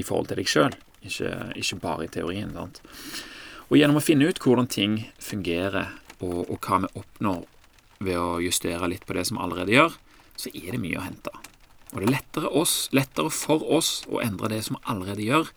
i 0.00 0.04
forhold 0.06 0.30
til 0.30 0.40
deg 0.40 0.48
sjøl, 0.48 0.76
ikke, 1.02 1.32
ikke, 1.58 1.80
bare 1.82 2.06
i 2.06 2.12
teorien. 2.14 2.54
sant? 2.54 2.80
Og 3.68 3.76
gjennom 3.78 4.00
å 4.00 4.04
finne 4.04 4.30
ut 4.30 4.40
hvordan 4.40 4.70
ting 4.70 5.00
fungerer, 5.20 5.92
og, 6.20 6.46
og 6.46 6.56
hva 6.64 6.82
vi 6.84 6.92
oppnår 7.00 7.44
ved 8.00 8.16
å 8.16 8.40
justere 8.40 8.88
litt 8.88 9.04
på 9.04 9.14
det 9.16 9.26
som 9.28 9.38
allerede 9.40 9.74
gjør, 9.74 9.96
så 10.40 10.48
er 10.56 10.72
det 10.72 10.80
mye 10.80 10.96
å 10.96 11.04
hente. 11.04 11.32
Og 11.90 12.00
det 12.00 12.06
er 12.06 12.14
lettere, 12.14 12.50
oss, 12.56 12.74
lettere 12.96 13.32
for 13.34 13.64
oss 13.76 14.06
å 14.08 14.22
endre 14.24 14.48
det 14.54 14.62
som 14.68 14.78
allerede 14.88 15.26
gjør, 15.26 15.50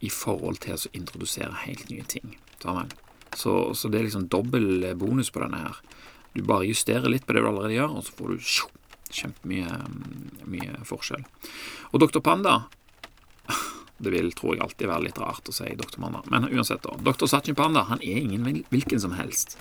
i 0.00 0.08
forhold 0.08 0.62
til 0.64 0.78
å 0.78 0.92
introdusere 0.96 1.64
helt 1.66 1.90
nye 1.90 2.04
ting. 2.08 2.36
Så, 3.36 3.52
så, 3.76 3.88
det 3.90 3.98
er 3.98 4.06
liksom 4.06 4.30
dobbel 4.32 4.86
bonus 4.96 5.28
på 5.32 5.42
denne 5.42 5.60
her. 5.66 5.80
Du 6.32 6.40
bare 6.46 6.68
justerer 6.68 7.10
litt 7.10 7.26
på 7.26 7.34
det 7.34 7.42
du 7.42 7.48
allerede 7.50 7.76
gjør, 7.76 7.98
og 7.98 8.06
så 8.06 8.14
får 8.16 8.30
du 8.30 8.46
kjempemye 9.20 9.80
mye 10.48 10.80
forskjell. 10.88 11.26
Og 11.90 12.04
Dr. 12.04 12.22
Panda 12.24 12.62
Det 14.00 14.14
vil, 14.14 14.30
tror 14.32 14.54
jeg, 14.54 14.62
alltid 14.64 14.88
være 14.88 15.04
litt 15.10 15.18
rart 15.20 15.50
å 15.50 15.52
si 15.52 15.66
Dr. 15.76 15.98
Panda. 15.98 16.22
Men 16.32 16.46
uansett, 16.48 16.86
da. 16.86 16.94
Dr. 17.04 17.26
Sachin 17.28 17.58
Panda 17.58 17.82
han 17.90 18.00
er 18.00 18.22
ingen 18.22 18.46
hvilken 18.70 19.02
som 19.02 19.12
helst. 19.18 19.58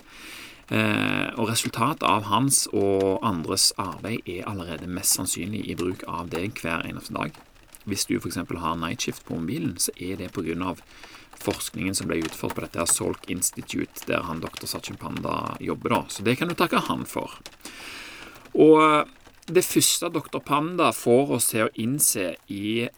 Eh, 0.70 1.30
og 1.42 1.50
resultatet 1.50 2.04
av 2.06 2.28
hans 2.30 2.68
og 2.70 3.24
andres 3.26 3.72
arbeid 3.82 4.28
er 4.30 4.46
allerede 4.50 4.90
mest 4.90 5.18
sannsynlig 5.18 5.64
i 5.66 5.76
bruk 5.78 6.04
av 6.06 6.30
deg 6.30 6.60
hver 6.62 6.86
eneste 6.86 7.16
dag. 7.16 7.34
Hvis 7.90 8.06
du 8.06 8.20
f.eks. 8.20 8.38
har 8.38 8.78
nightshift 8.78 9.26
på 9.26 9.40
mobilen, 9.40 9.80
så 9.82 9.96
er 9.98 10.20
det 10.22 10.34
pga. 10.36 10.76
forskningen 11.40 11.96
som 11.96 12.08
ble 12.08 12.20
utført 12.20 12.54
på 12.56 12.62
dette 12.62 12.80
her 12.80 12.86
Salk 12.86 13.30
Institute, 13.32 14.04
der 14.06 14.26
han 14.28 14.42
dr. 14.42 14.66
Sachin 14.68 14.98
Panda 14.98 15.56
jobber. 15.60 15.90
da. 15.90 16.04
Så 16.10 16.24
det 16.24 16.38
kan 16.38 16.48
du 16.48 16.54
takke 16.54 16.78
han 16.78 17.06
for. 17.06 17.40
Og 18.54 18.82
eh, 18.84 19.06
det 19.48 19.66
første 19.66 20.10
dr. 20.10 20.40
Panda 20.40 20.92
får 20.92 21.32
oss 21.32 21.50
til 21.50 21.66
å 21.66 21.74
innse 21.74 22.36
i 22.48 22.90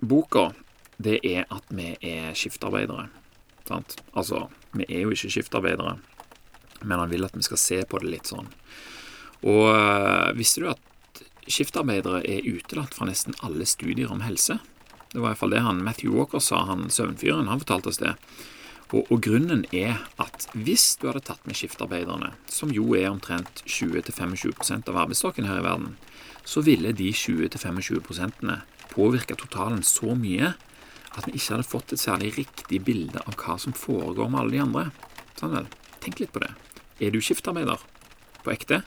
boka, 0.00 0.50
det 0.98 1.20
er 1.24 1.46
at 1.48 1.64
vi 1.70 1.94
er 2.02 2.34
skiftarbeidere. 2.34 3.08
Sant? 3.64 3.96
Altså, 4.12 4.50
vi 4.72 4.84
er 4.88 5.06
jo 5.06 5.14
ikke 5.14 5.30
skiftarbeidere 5.32 5.96
men 6.82 6.98
han 6.98 7.12
vil 7.12 7.26
at 7.26 7.36
vi 7.36 7.44
skal 7.46 7.60
se 7.60 7.80
på 7.88 8.00
det 8.02 8.10
litt 8.10 8.30
sånn. 8.30 8.50
Og 9.44 9.68
øh, 9.70 10.32
visste 10.38 10.64
du 10.64 10.70
at 10.72 11.22
skiftarbeidere 11.44 12.22
er 12.24 12.46
utelatt 12.48 12.96
fra 12.96 13.08
nesten 13.08 13.36
alle 13.44 13.66
studier 13.68 14.12
om 14.12 14.24
helse? 14.24 14.58
Det 15.12 15.20
var 15.20 15.34
iallfall 15.34 15.54
det 15.54 15.62
han 15.62 15.84
Matthew 15.84 16.16
Walker 16.16 16.42
sa, 16.42 16.64
han 16.66 16.88
søvnfyren. 16.90 17.50
Han 17.50 17.60
fortalte 17.62 17.92
oss 17.92 18.00
det. 18.00 18.16
Og, 18.90 19.06
og, 19.08 19.20
grunnen 19.24 19.64
er 19.74 20.00
at 20.22 20.48
hvis 20.52 20.96
du 21.00 21.08
hadde 21.08 21.24
tatt 21.26 21.46
med 21.48 21.56
skiftarbeiderne, 21.58 22.32
som 22.50 22.72
jo 22.74 22.92
er 22.98 23.08
omtrent 23.10 23.62
20-25% 23.66 24.90
av 24.90 24.98
arbeidsstokken 25.04 25.48
her 25.48 25.62
i 25.62 25.64
verden, 25.66 25.94
så 26.44 26.62
ville 26.66 26.92
de 26.92 27.10
20-25 27.14 28.52
påvirke 28.92 29.38
totalen 29.38 29.82
så 29.86 30.14
mye 30.18 30.52
at 31.14 31.26
vi 31.28 31.38
ikke 31.38 31.54
hadde 31.54 31.68
fått 31.68 31.94
et 31.94 32.02
særlig 32.02 32.34
riktig 32.36 32.82
bilde 32.84 33.22
av 33.22 33.38
hva 33.38 33.56
som 33.62 33.74
foregår 33.76 34.30
med 34.30 34.42
alle 34.42 34.56
de 34.56 34.62
andre. 34.66 34.84
Sånn 35.38 35.54
vel? 35.54 35.70
Tenk 36.04 36.20
litt 36.20 36.34
på 36.34 36.42
det. 36.42 36.52
Er 37.00 37.14
du 37.14 37.20
skiftarbeider 37.24 37.80
på 38.44 38.52
ekte, 38.52 38.82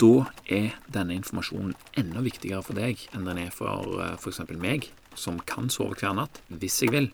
da 0.00 0.12
er 0.48 0.76
denne 0.88 1.12
informasjonen 1.18 1.74
enda 2.00 2.22
viktigere 2.24 2.64
for 2.64 2.78
deg 2.78 3.02
enn 3.12 3.26
den 3.28 3.42
er 3.42 3.50
for 3.52 4.00
eh, 4.00 4.14
f.eks. 4.16 4.40
meg, 4.56 4.88
som 5.12 5.40
kan 5.44 5.68
sove 5.72 5.98
hver 6.00 6.14
natt 6.16 6.40
hvis 6.48 6.78
jeg 6.80 6.94
vil. 6.94 7.10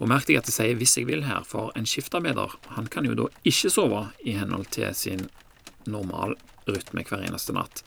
Og 0.00 0.10
merk 0.12 0.26
deg 0.28 0.36
at 0.40 0.48
jeg 0.48 0.56
sier 0.56 0.76
'hvis 0.76 0.96
jeg 0.98 1.06
vil' 1.08 1.24
her, 1.24 1.44
for 1.44 1.72
en 1.76 1.86
skiftarbeider 1.88 2.56
han 2.76 2.86
kan 2.86 3.04
jo 3.04 3.14
da 3.14 3.26
ikke 3.44 3.70
sove 3.72 4.12
i 4.24 4.36
henhold 4.36 4.68
til 4.70 4.94
sin 4.94 5.28
normal 5.86 6.36
rytme 6.68 7.04
hver 7.04 7.24
eneste 7.24 7.52
natt. 7.52 7.82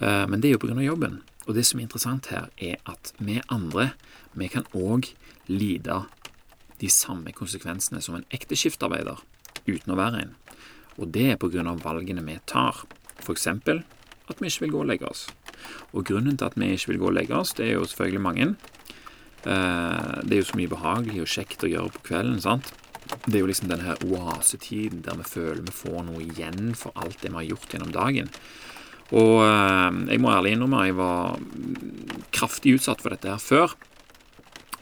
Eh, 0.00 0.26
men 0.26 0.40
det 0.40 0.50
er 0.50 0.58
jo 0.58 0.66
pga. 0.66 0.82
jobben. 0.82 1.22
Og 1.46 1.54
det 1.54 1.66
som 1.66 1.78
er 1.78 1.86
interessant 1.86 2.26
her, 2.26 2.50
er 2.58 2.76
at 2.86 3.12
vi 3.18 3.40
andre 3.48 3.92
vi 4.34 4.48
kan 4.48 4.64
òg 4.74 5.14
lide 5.46 6.06
de 6.80 6.88
samme 6.88 7.32
konsekvensene 7.32 8.02
som 8.02 8.14
en 8.16 8.26
ekte 8.30 8.56
skiftarbeider 8.56 9.20
uten 9.66 9.94
å 9.94 9.98
være 9.98 10.24
en. 10.24 10.36
Og 10.98 11.10
det 11.14 11.26
er 11.34 11.66
av 11.66 11.82
valgene 11.82 12.22
vi 12.24 12.38
tar. 12.46 12.84
F.eks. 13.18 13.46
at 13.46 14.40
vi 14.40 14.46
ikke 14.48 14.66
vil 14.66 14.74
gå 14.74 14.80
og 14.84 14.88
legge 14.92 15.08
oss. 15.08 15.26
Og 15.92 16.04
grunnen 16.04 16.36
til 16.36 16.46
at 16.46 16.56
vi 16.58 16.72
ikke 16.74 16.92
vil 16.92 17.02
gå 17.02 17.10
og 17.10 17.18
legge 17.18 17.36
oss, 17.36 17.54
det 17.54 17.66
er 17.68 17.76
jo 17.78 17.88
selvfølgelig 17.88 18.22
mange. 18.22 18.54
Eh, 19.44 20.14
det 20.24 20.32
er 20.32 20.40
jo 20.40 20.48
så 20.50 20.58
mye 20.60 20.72
behagelig 20.72 21.24
og 21.24 21.32
kjekt 21.34 21.64
å 21.64 21.70
gjøre 21.70 21.94
på 21.96 22.08
kvelden. 22.10 22.40
sant? 22.40 22.72
det 23.26 23.36
er 23.36 23.42
jo 23.42 23.48
liksom 23.50 23.68
denne 23.68 23.84
her 23.84 24.04
oasetiden 24.08 25.02
der 25.04 25.18
vi 25.20 25.26
føler 25.28 25.62
vi 25.64 25.74
får 25.76 26.06
noe 26.08 26.22
igjen 26.24 26.72
for 26.78 26.96
alt 26.96 27.20
det 27.22 27.30
vi 27.30 27.36
har 27.36 27.50
gjort 27.50 27.74
gjennom 27.74 27.92
dagen. 27.94 28.30
Og 29.14 29.42
eh, 29.44 29.98
jeg 30.14 30.22
må 30.22 30.32
ærlig 30.32 30.54
innrømme 30.56 30.86
jeg 30.88 30.96
var 30.98 31.36
kraftig 32.34 32.78
utsatt 32.78 33.04
for 33.04 33.14
dette 33.14 33.30
her 33.30 33.42
før. 33.42 33.76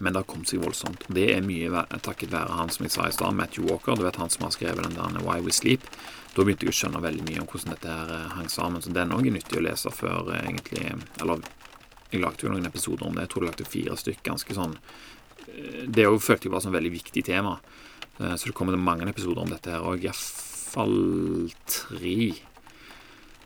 Men 0.02 0.14
det 0.14 0.22
har 0.22 0.28
kommet 0.32 0.50
seg 0.50 0.64
voldsomt. 0.64 1.04
Det 1.14 1.28
er 1.30 1.44
mye 1.46 1.84
takket 2.02 2.32
være 2.32 2.58
han 2.58 2.72
som 2.74 2.86
jeg 2.86 2.94
sa 2.94 3.06
i 3.06 3.14
stad, 3.14 3.36
Matthew 3.38 3.68
Walker. 3.70 3.94
Du 3.94 4.02
vet 4.02 4.18
han 4.18 4.32
som 4.34 4.48
har 4.48 4.54
skrevet 4.54 4.82
den 4.82 4.98
der 4.98 5.22
Why 5.22 5.38
We 5.44 5.54
Sleep. 5.54 5.86
Da 6.34 6.42
begynte 6.42 6.66
jeg 6.66 6.74
å 6.74 6.78
skjønne 6.80 7.04
veldig 7.04 7.26
mye 7.28 7.42
om 7.42 7.46
hvordan 7.46 7.76
dette 7.76 7.92
her 7.92 8.10
eh, 8.16 8.32
hang 8.34 8.50
sammen. 8.50 8.82
Så 8.82 8.90
den 8.96 9.14
òg 9.14 9.28
er 9.28 9.36
nyttig 9.36 9.60
å 9.60 9.64
lese 9.64 9.92
før 9.94 10.32
eh, 10.34 10.42
egentlig 10.48 10.88
Eller 11.22 11.46
jeg 12.12 12.20
lagde 12.20 12.44
jo 12.44 12.52
noen 12.52 12.66
episoder 12.68 13.06
om 13.06 13.14
det. 13.14 13.28
Jeg 13.28 13.32
tror 13.34 13.44
jeg 13.44 13.52
lagde 13.52 13.70
fire 13.76 13.98
stykker. 14.00 14.26
Ganske 14.32 14.58
sånn 14.58 14.76
Det 15.94 16.06
òg 16.08 16.18
følte 16.24 16.48
jeg 16.48 16.54
var 16.54 16.64
sånn 16.64 16.74
veldig 16.74 16.94
viktig 16.98 17.24
tema. 17.28 17.58
Eh, 18.18 18.34
så 18.34 18.48
det 18.48 18.56
kommer 18.58 18.76
mange 18.80 19.06
episoder 19.08 19.44
om 19.44 19.52
dette 19.52 19.70
her 19.70 19.86
òg. 19.86 20.02
Iallfall 20.02 21.52
tre. 21.68 22.16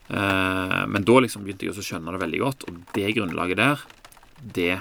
Eh, 0.08 0.82
men 0.88 1.06
da 1.06 1.20
liksom 1.20 1.44
begynte 1.44 1.66
jeg 1.66 1.74
også 1.74 1.84
å 1.84 1.88
skjønne 1.90 2.14
det 2.14 2.22
veldig 2.22 2.42
godt, 2.42 2.66
og 2.68 2.82
det 2.94 3.14
grunnlaget 3.16 3.60
der, 3.60 3.86
det 4.56 4.74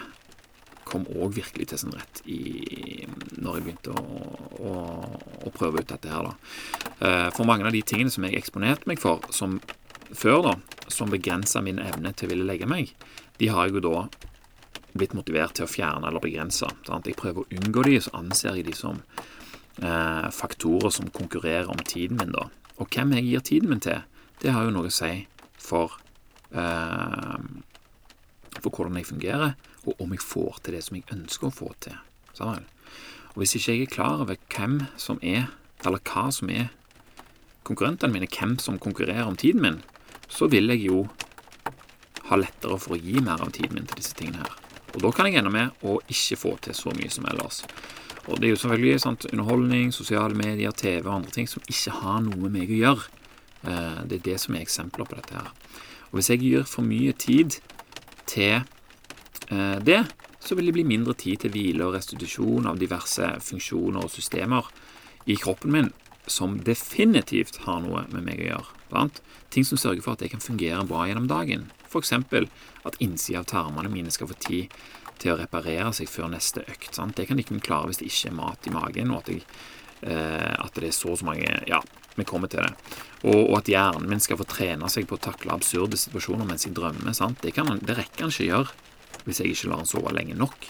kom 0.95 1.07
òg 1.19 1.35
virkelig 1.35 1.69
til 1.71 1.81
sin 1.81 1.95
rett 1.95 2.21
i, 2.31 3.05
når 3.35 3.57
jeg 3.57 3.65
begynte 3.65 3.95
å, 3.95 4.19
å, 4.59 4.75
å, 5.43 5.53
prøve 5.55 5.83
ut 5.83 5.91
dette 5.91 6.11
her, 6.11 6.29
da. 6.29 6.53
Eh, 6.95 7.27
for 7.35 7.47
mange 7.49 7.67
av 7.67 7.75
de 7.75 7.83
tingene 7.83 8.13
som 8.13 8.25
jeg 8.27 8.39
eksponerte 8.39 8.87
meg 8.89 9.01
for 9.01 9.25
som 9.35 9.59
før, 10.15 10.41
da, 10.45 10.53
som 10.91 11.11
begrensa 11.11 11.63
min 11.65 11.81
evne 11.83 12.13
til 12.15 12.29
å 12.29 12.33
ville 12.33 12.47
legge 12.47 12.69
meg, 12.69 12.93
de 13.39 13.51
har 13.51 13.67
jeg 13.67 13.77
jo 13.77 13.85
da 13.89 14.05
blitt 14.95 15.15
motivert 15.17 15.57
til 15.57 15.65
å 15.65 15.69
fjerne 15.71 16.07
eller 16.07 16.23
begrense. 16.23 16.69
Sant? 16.87 17.07
Jeg 17.09 17.19
prøver 17.19 17.43
å 17.43 17.59
unngå 17.59 17.83
de, 17.87 17.97
så 18.03 18.13
anser 18.15 18.55
jeg 18.55 18.69
de 18.69 18.75
som 18.77 19.01
eh, 19.81 20.27
faktorer 20.31 20.93
som 20.93 21.11
konkurrerer 21.11 21.71
om 21.71 21.81
tiden 21.83 22.21
min, 22.21 22.35
da. 22.35 22.47
Og 22.79 22.91
hvem 22.91 23.15
jeg 23.17 23.27
gir 23.27 23.45
tiden 23.49 23.73
min 23.73 23.83
til, 23.83 24.03
det 24.41 24.53
har 24.55 24.67
jo 24.67 24.75
noe 24.75 24.91
å 24.91 24.93
si 24.93 25.11
for 25.59 25.97
eh, 26.55 27.39
for 28.65 28.73
hvordan 28.73 28.97
jeg 28.97 29.11
fungerer, 29.11 29.53
og 29.85 30.01
om 30.01 30.15
jeg 30.15 30.23
får 30.25 30.63
til 30.63 30.77
det 30.77 30.83
som 30.85 30.97
jeg 30.97 31.05
ønsker 31.13 31.49
å 31.49 31.53
få 31.53 31.69
til. 31.85 31.99
Og 32.41 33.37
Hvis 33.39 33.55
ikke 33.55 33.75
jeg 33.75 33.85
er 33.85 33.93
klar 33.93 34.23
over 34.23 34.39
hvem 34.55 34.81
som 34.97 35.19
er, 35.21 35.51
eller 35.85 36.01
hva 36.01 36.29
som 36.33 36.49
er 36.49 36.71
konkurrentene 37.63 38.13
mine, 38.13 38.29
hvem 38.31 38.57
som 38.59 38.79
konkurrerer 38.79 39.27
om 39.27 39.37
tiden 39.37 39.61
min, 39.61 39.81
så 40.27 40.47
vil 40.49 40.71
jeg 40.73 40.87
jo 40.87 41.05
ha 42.29 42.37
lettere 42.39 42.79
for 42.81 42.95
å 42.95 43.01
gi 43.01 43.21
mer 43.21 43.43
av 43.43 43.51
tiden 43.53 43.77
min 43.77 43.89
til 43.89 44.01
disse 44.01 44.17
tingene 44.17 44.41
her. 44.41 44.55
Og 44.95 45.03
da 45.03 45.11
kan 45.11 45.27
jeg 45.27 45.37
ende 45.41 45.51
med 45.53 45.85
å 45.85 45.99
ikke 46.07 46.39
få 46.39 46.55
til 46.63 46.77
så 46.77 46.93
mye 46.95 47.11
som 47.11 47.27
ellers. 47.29 47.61
Og 48.25 48.39
det 48.39 48.47
er 48.47 48.55
jo 48.55 48.61
selvfølgelig 48.63 49.01
sant, 49.03 49.27
underholdning, 49.29 49.91
sosiale 49.93 50.37
medier, 50.37 50.73
TV 50.73 51.03
og 51.03 51.17
andre 51.19 51.35
ting 51.35 51.49
som 51.49 51.61
ikke 51.69 51.93
har 51.99 52.23
noe 52.25 52.39
med 52.39 52.55
meg 52.55 52.71
å 52.73 52.79
gjøre. 52.79 53.09
Eh, 53.67 53.99
det 54.09 54.19
er 54.19 54.25
det 54.31 54.37
som 54.41 54.55
er 54.55 54.65
eksempler 54.65 55.09
på 55.09 55.19
dette 55.19 55.35
her. 55.37 55.51
Og 56.09 56.17
hvis 56.17 56.31
jeg 56.31 56.41
gir 56.41 56.65
for 56.69 56.87
mye 56.87 57.13
tid 57.19 57.59
til 58.29 58.55
eh, 58.57 59.77
det, 59.85 60.01
så 60.39 60.55
vil 60.55 60.69
det 60.69 60.75
bli 60.77 60.87
mindre 60.87 61.15
tid 61.17 61.43
til 61.43 61.53
hvile 61.55 61.87
og 61.87 61.95
restitusjon 61.97 62.67
av 62.69 62.79
diverse 62.81 63.31
funksjoner 63.41 64.05
og 64.05 64.13
systemer 64.13 64.67
i 65.25 65.37
kroppen 65.41 65.73
min 65.73 65.93
som 66.27 66.57
definitivt 66.65 67.61
har 67.65 67.81
noe 67.83 68.05
med 68.09 68.25
meg 68.25 68.41
å 68.41 68.49
gjøre. 68.49 68.75
Sant? 68.89 69.21
Ting 69.53 69.65
som 69.67 69.77
sørger 69.77 70.01
for 70.05 70.15
at 70.15 70.23
jeg 70.25 70.33
kan 70.33 70.43
fungere 70.43 70.85
bra 70.89 71.05
gjennom 71.05 71.27
dagen. 71.29 71.67
F.eks. 71.85 72.13
at 72.15 72.99
innsida 73.03 73.41
av 73.41 73.49
tarmene 73.49 73.91
mine 73.93 74.13
skal 74.13 74.29
få 74.31 74.37
tid 74.47 74.73
til 75.21 75.33
å 75.33 75.39
reparere 75.39 75.91
seg 75.95 76.09
før 76.11 76.31
neste 76.33 76.65
økt. 76.65 76.93
Sant? 76.97 77.15
Det 77.17 77.27
kan 77.29 77.37
de 77.37 77.45
ikke 77.45 77.61
klare 77.63 77.91
hvis 77.91 78.01
det 78.01 78.09
ikke 78.09 78.31
er 78.31 78.39
mat 78.39 78.67
i 78.67 78.73
magen, 78.73 79.13
og 79.13 79.23
at, 79.23 79.31
jeg, 79.31 79.45
eh, 80.01 80.53
at 80.57 80.75
det 80.75 80.89
er 80.89 80.97
så 80.97 81.13
og 81.13 81.21
så 81.21 81.29
mange 81.29 81.61
Ja, 81.69 81.81
vi 82.15 82.25
kommer 82.27 82.51
til 82.51 82.63
det. 82.63 82.71
Og, 83.25 83.35
og, 83.35 83.53
at 83.59 83.69
hjernen 83.71 84.07
min 84.09 84.23
skal 84.23 84.39
få 84.39 84.47
trene 84.47 84.89
seg 84.91 85.07
på 85.09 85.17
å 85.17 85.23
takle 85.27 85.55
absurde 85.55 85.99
situasjoner 85.99 86.47
mens 86.47 86.67
jeg 86.67 86.75
drømmer. 86.77 87.15
Det, 87.41 87.53
kan, 87.55 87.71
det 87.81 87.97
rekker 87.97 88.27
han 88.27 88.33
ikke 88.33 88.49
gjøre 88.49 88.81
hvis 89.25 89.41
jeg 89.41 89.55
ikke 89.55 89.71
lar 89.71 89.81
han 89.81 89.89
sove 89.89 90.13
lenge 90.13 90.37
nok. 90.37 90.67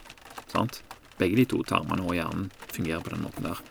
Sant? 0.51 0.81
Begge 1.19 1.39
de 1.41 1.47
to 1.51 1.61
tarmene 1.67 2.05
og 2.05 2.15
hjernen 2.15 2.51
fungerer 2.71 3.03
på 3.03 3.13
den 3.13 3.25
måten 3.25 3.47
der. 3.47 3.63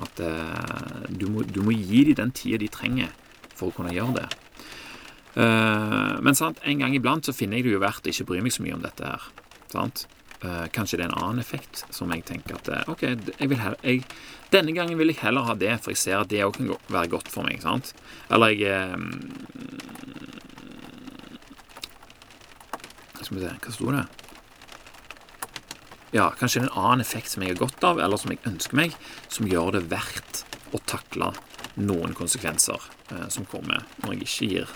At 0.00 0.22
eh, 0.24 1.08
du, 1.08 1.26
må, 1.32 1.44
du, 1.44 1.60
må, 1.64 1.74
gi 1.76 2.06
dem 2.08 2.16
den 2.22 2.32
tida 2.36 2.60
de 2.60 2.70
trenger 2.72 3.10
for 3.52 3.68
å 3.68 3.76
kunne 3.76 3.92
gjøre 3.92 4.22
det. 4.22 4.28
Eh, 5.40 6.14
men 6.24 6.38
sant, 6.38 6.62
en 6.64 6.80
gang 6.80 6.96
iblant 6.96 7.26
så 7.26 7.36
finner 7.36 7.60
jeg 7.60 7.68
det 7.68 7.76
jo 7.76 7.82
verdt 7.84 8.08
å 8.08 8.14
ikke 8.14 8.28
bry 8.32 8.40
meg 8.44 8.54
så 8.56 8.64
mye 8.64 8.78
om 8.78 8.84
dette 8.84 9.12
her. 9.12 9.28
Sant? 9.72 10.06
Uh, 10.40 10.64
kanskje 10.72 10.96
det 10.96 11.04
er 11.04 11.10
en 11.10 11.18
annen 11.20 11.42
effekt 11.42 11.82
som 11.92 12.08
jeg 12.14 12.22
tenker 12.24 12.56
at 12.56 12.68
uh, 12.72 12.92
OK, 12.94 13.02
jeg 13.04 13.48
vil 13.50 13.58
heller, 13.60 13.76
jeg, 13.84 14.06
denne 14.48 14.72
gangen 14.72 14.96
vil 14.96 15.12
jeg 15.12 15.20
heller 15.20 15.44
ha 15.44 15.52
det, 15.52 15.74
for 15.84 15.92
jeg 15.92 16.00
ser 16.00 16.22
at 16.22 16.30
det 16.32 16.40
òg 16.46 16.54
kan 16.56 16.70
være 16.88 17.10
godt 17.12 17.28
for 17.28 17.44
meg. 17.44 17.60
sant? 17.60 17.92
Eller 18.32 18.54
jeg 18.56 18.94
um, 18.96 19.10
Skal 23.20 23.36
vi 23.36 23.44
se 23.44 23.52
Hva 23.66 23.74
sto 23.74 23.92
det? 23.92 24.06
Ja, 26.16 26.30
kanskje 26.40 26.62
det 26.62 26.70
er 26.70 26.70
en 26.72 26.80
annen 26.86 27.04
effekt 27.04 27.30
som 27.30 27.44
jeg 27.44 27.52
har 27.52 27.60
godt 27.60 27.84
av, 27.86 28.00
eller 28.02 28.18
som 28.18 28.32
jeg 28.32 28.40
ønsker 28.48 28.80
meg, 28.80 28.96
som 29.28 29.46
gjør 29.46 29.76
det 29.76 29.84
verdt 29.92 30.40
å 30.74 30.80
takle 30.88 31.34
noen 31.76 32.16
konsekvenser 32.16 32.80
uh, 33.12 33.28
som 33.28 33.44
kommer 33.44 33.84
når 34.00 34.16
jeg 34.16 34.24
ikke 34.24 34.50
gir 34.54 34.74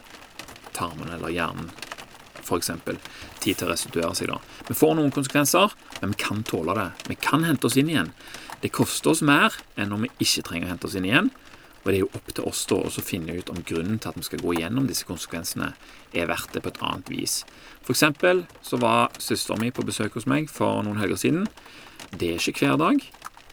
tarmen 0.77 1.09
eller 1.17 1.33
hjernen 1.33 1.73
f.eks. 2.45 2.71
tid 3.41 3.57
til 3.59 3.67
å 3.67 3.71
restituere 3.73 4.15
seg. 4.17 4.31
da. 4.31 4.39
Vi 4.69 4.77
får 4.79 4.95
noen 4.99 5.15
konsekvenser, 5.15 5.75
men 6.01 6.15
vi 6.15 6.21
kan 6.21 6.45
tåle 6.47 6.77
det. 6.79 6.91
Vi 7.09 7.19
kan 7.21 7.47
hente 7.49 7.69
oss 7.69 7.79
inn 7.81 7.91
igjen. 7.93 8.13
Det 8.63 8.73
koster 8.73 9.13
oss 9.13 9.25
mer 9.25 9.57
enn 9.77 9.91
når 9.93 10.07
vi 10.07 10.13
ikke 10.27 10.47
trenger 10.49 10.69
å 10.69 10.75
hente 10.75 10.89
oss 10.89 10.99
inn 10.99 11.09
igjen. 11.09 11.33
Og 11.85 11.91
det 11.91 11.99
er 11.99 12.05
jo 12.07 12.13
opp 12.17 12.31
til 12.33 12.47
oss 12.49 12.63
da 12.71 12.79
å 12.81 13.05
finne 13.05 13.35
ut 13.37 13.51
om 13.53 13.61
grunnen 13.61 13.99
til 14.01 14.09
at 14.09 14.17
vi 14.17 14.25
skal 14.25 14.41
gå 14.41 14.55
gjennom 14.57 14.87
disse 14.89 15.05
konsekvensene, 15.05 15.75
er 16.17 16.31
verdt 16.31 16.55
det 16.55 16.63
på 16.65 16.73
et 16.73 16.81
annet 16.81 17.11
vis. 17.13 17.43
F.eks. 17.85 18.07
så 18.65 18.81
var 18.81 19.13
søsteren 19.21 19.61
min 19.61 19.75
på 19.77 19.85
besøk 19.85 20.17
hos 20.17 20.29
meg 20.31 20.49
for 20.49 20.81
noen 20.87 21.03
helger 21.03 21.21
siden. 21.21 21.45
Det 22.15 22.33
er 22.33 22.41
ikke 22.41 22.71
hver 22.71 22.81
dag. 22.81 23.05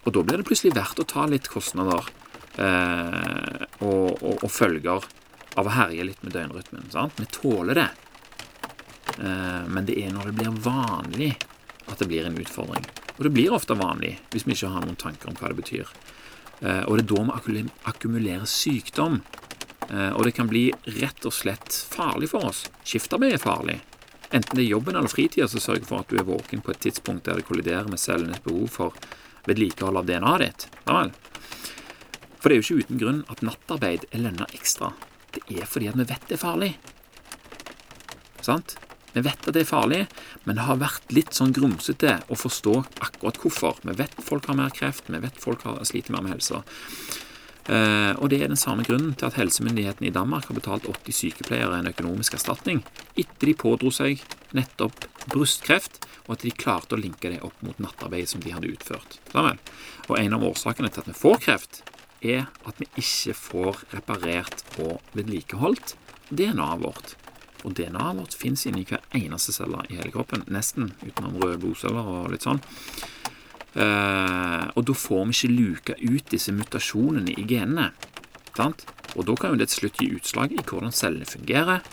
Og 0.06 0.16
da 0.16 0.24
blir 0.24 0.40
det 0.40 0.48
plutselig 0.48 0.74
verdt 0.78 1.02
å 1.04 1.08
ta 1.12 1.28
litt 1.30 1.50
kostnader 1.52 2.08
eh, 2.56 3.66
og, 3.84 4.16
og, 4.22 4.40
og 4.40 4.50
følger 4.50 5.04
av 5.60 5.68
å 5.68 5.76
herje 5.76 6.08
litt 6.08 6.24
med 6.24 6.34
døgnrytmen. 6.38 6.88
Sant? 6.94 7.20
Vi 7.20 7.28
tåler 7.36 7.78
det. 7.78 7.90
Eh, 9.20 9.68
men 9.68 9.88
det 9.88 9.98
er 10.02 10.14
når 10.14 10.30
det 10.30 10.38
blir 10.40 10.58
vanlig 10.64 11.32
at 11.90 12.00
det 12.00 12.08
blir 12.10 12.28
en 12.28 12.38
utfordring. 12.38 12.86
Og 13.18 13.24
det 13.28 13.34
blir 13.36 13.54
ofte 13.54 13.78
vanlig 13.78 14.16
hvis 14.32 14.48
vi 14.48 14.56
ikke 14.56 14.72
har 14.74 14.86
noen 14.86 15.00
tanker 15.00 15.32
om 15.32 15.38
hva 15.40 15.52
det 15.52 15.60
betyr. 15.60 15.94
Eh, 16.62 16.84
og 16.86 16.98
det 16.98 17.06
er 17.06 17.12
da 17.12 17.40
vi 17.48 17.66
akkumulerer 17.92 18.48
sykdom. 18.50 19.22
Eh, 19.90 20.12
og 20.12 20.26
det 20.28 20.36
kan 20.38 20.50
bli 20.52 20.70
rett 21.02 21.26
og 21.28 21.36
slett 21.36 21.76
farlig 21.92 22.32
for 22.32 22.52
oss. 22.52 22.66
Skiftarbeid 22.88 23.36
er 23.36 23.44
farlig. 23.44 23.80
Enten 24.32 24.56
det 24.56 24.64
er 24.64 24.72
jobben 24.72 24.96
eller 24.96 25.12
fritida 25.12 25.50
som 25.52 25.60
sørger 25.60 25.88
for 25.90 26.06
at 26.06 26.12
du 26.12 26.20
er 26.22 26.28
våken 26.28 26.64
på 26.64 26.72
et 26.72 26.84
tidspunkt 26.86 27.28
der 27.28 27.42
det 27.42 27.50
kolliderer 27.50 27.90
med 27.92 28.00
cellenes 28.00 28.40
behov 28.46 28.70
for 28.72 29.00
vedlikehold 29.50 30.00
av 30.00 30.08
DNA-et 30.08 30.46
ditt. 30.46 30.68
Ja 30.88 31.02
vel. 31.02 31.16
For 32.42 32.50
det 32.50 32.56
er 32.56 32.62
jo 32.62 32.68
ikke 32.68 32.86
uten 32.86 33.02
grunn 33.02 33.24
at 33.30 33.44
nattarbeid 33.46 34.08
er 34.14 34.24
lønna 34.24 34.48
ekstra 34.56 34.94
det 35.32 35.44
er 35.62 35.68
fordi 35.70 35.90
at 35.92 35.98
vi 36.00 36.08
vet 36.08 36.28
det 36.28 36.38
er 36.38 36.42
farlig. 36.42 36.72
Sant? 38.44 38.76
Vi 39.14 39.24
vet 39.26 39.48
at 39.48 39.56
det 39.56 39.66
er 39.66 39.70
farlig, 39.70 40.06
men 40.46 40.58
det 40.58 40.68
har 40.68 40.80
vært 40.82 41.12
litt 41.16 41.36
sånn 41.36 41.54
grumsete 41.56 42.20
å 42.32 42.38
forstå 42.40 42.78
akkurat 43.04 43.40
hvorfor. 43.42 43.82
Vi 43.84 43.98
vet 44.00 44.16
folk 44.24 44.48
har 44.48 44.60
mer 44.60 44.72
kreft, 44.76 45.10
vi 45.12 45.20
vet 45.22 45.42
folk 45.42 45.66
har, 45.68 45.82
sliter 45.88 46.16
mer 46.16 46.24
med 46.26 46.38
helsa. 46.38 46.64
Eh, 47.70 48.14
og 48.18 48.32
det 48.32 48.40
er 48.42 48.50
den 48.50 48.60
samme 48.60 48.84
grunnen 48.88 49.14
til 49.14 49.28
at 49.28 49.38
helsemyndighetene 49.38 50.10
i 50.10 50.16
Danmark 50.16 50.48
har 50.50 50.58
betalt 50.58 50.88
80 50.90 51.14
sykepleiere 51.14 51.78
en 51.78 51.92
økonomisk 51.92 52.34
erstatning 52.40 52.82
etter 53.14 53.52
de 53.52 53.54
pådro 53.54 53.92
seg 53.94 54.24
nettopp 54.58 55.06
brystkreft, 55.30 56.02
og 56.26 56.38
at 56.38 56.46
de 56.48 56.54
klarte 56.56 56.98
å 56.98 57.02
linke 57.02 57.30
det 57.30 57.42
opp 57.46 57.58
mot 57.66 57.78
nattarbeid 57.84 58.30
som 58.32 58.42
de 58.42 58.54
hadde 58.56 58.72
utført. 58.72 59.20
Og 59.36 60.16
en 60.18 60.38
av 60.38 60.46
årsakene 60.48 60.90
til 60.90 61.04
at 61.04 61.12
vi 61.12 61.18
får 61.18 61.42
kreft, 61.46 61.82
er 62.22 62.48
at 62.70 62.78
vi 62.82 62.88
ikke 63.02 63.36
får 63.38 63.82
reparert 63.96 64.66
og 64.82 65.02
vedlikeholdt 65.18 65.96
DNA-et 66.30 66.84
vårt. 66.84 67.16
Og 67.62 67.76
DNA-et 67.78 68.18
vårt 68.18 68.38
fins 68.38 68.66
inni 68.66 68.86
hver 68.90 69.04
eneste 69.18 69.54
celle 69.54 69.84
i 69.90 69.98
hele 70.00 70.12
kroppen, 70.14 70.46
nesten, 70.50 70.94
utenom 71.06 71.38
røde 71.42 71.60
blodceller 71.62 72.08
og 72.14 72.32
litt 72.34 72.48
sånn. 72.48 72.62
Eh, 73.72 74.66
og 74.76 74.84
da 74.88 74.96
får 74.98 75.28
vi 75.30 75.38
ikke 75.38 75.54
luka 75.54 75.98
ut 76.02 76.34
disse 76.34 76.52
mutasjonene 76.56 77.38
i 77.38 77.46
genene. 77.48 77.92
Sant? 78.58 78.86
Og 79.16 79.28
da 79.28 79.36
kan 79.38 79.54
jo 79.54 79.62
det 79.62 79.70
til 79.72 79.86
slutt 79.86 80.02
gi 80.02 80.12
utslag 80.18 80.56
i 80.56 80.64
hvordan 80.64 80.96
cellene 80.96 81.30
fungerer. 81.30 81.86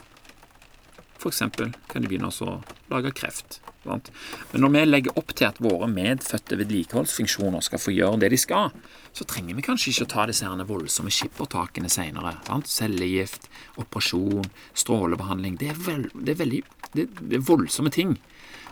F.eks. 1.19 1.43
kan 1.91 2.03
de 2.03 2.09
begynne 2.09 2.31
å 2.31 2.61
lage 2.91 3.15
kreft. 3.19 3.61
Sant? 3.85 4.11
Men 4.53 4.65
når 4.65 4.73
vi 4.75 4.85
legger 4.89 5.19
opp 5.21 5.35
til 5.39 5.47
at 5.49 5.61
våre 5.63 5.87
medfødte 5.91 6.59
vedlikeholdsfunksjoner 6.61 7.63
skal 7.65 7.83
få 7.83 7.95
gjøre 7.95 8.23
det 8.25 8.33
de 8.35 8.41
skal, 8.41 8.73
så 9.15 9.27
trenger 9.29 9.57
vi 9.59 9.65
kanskje 9.65 9.93
ikke 9.93 10.07
å 10.09 10.13
ta 10.15 10.27
disse 10.29 10.47
herne 10.47 10.67
voldsomme 10.69 11.13
skippertakene 11.15 11.91
senere. 11.93 12.35
Cellegift, 12.69 13.49
operasjon, 13.81 14.51
strålebehandling. 14.79 15.59
Det 15.61 15.73
er, 15.73 15.79
vel, 15.87 16.09
det, 16.15 16.35
er 16.35 16.43
veldig, 16.43 16.63
det, 16.95 17.09
det 17.23 17.39
er 17.39 17.47
voldsomme 17.49 17.93
ting. 17.95 18.17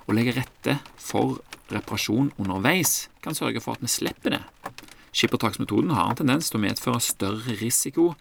Å 0.06 0.14
legge 0.14 0.36
rette 0.36 0.78
for 1.02 1.40
reparasjon 1.72 2.30
underveis 2.38 3.08
kan 3.24 3.34
sørge 3.34 3.62
for 3.62 3.74
at 3.74 3.82
vi 3.82 3.90
slipper 3.90 4.36
det. 4.36 4.42
Skippertaksmetoden 5.16 5.94
har 5.96 6.10
en 6.10 6.18
tendens 6.18 6.50
til 6.50 6.60
å 6.60 6.66
medføre 6.66 7.00
større 7.02 7.56
risiko 7.58 8.12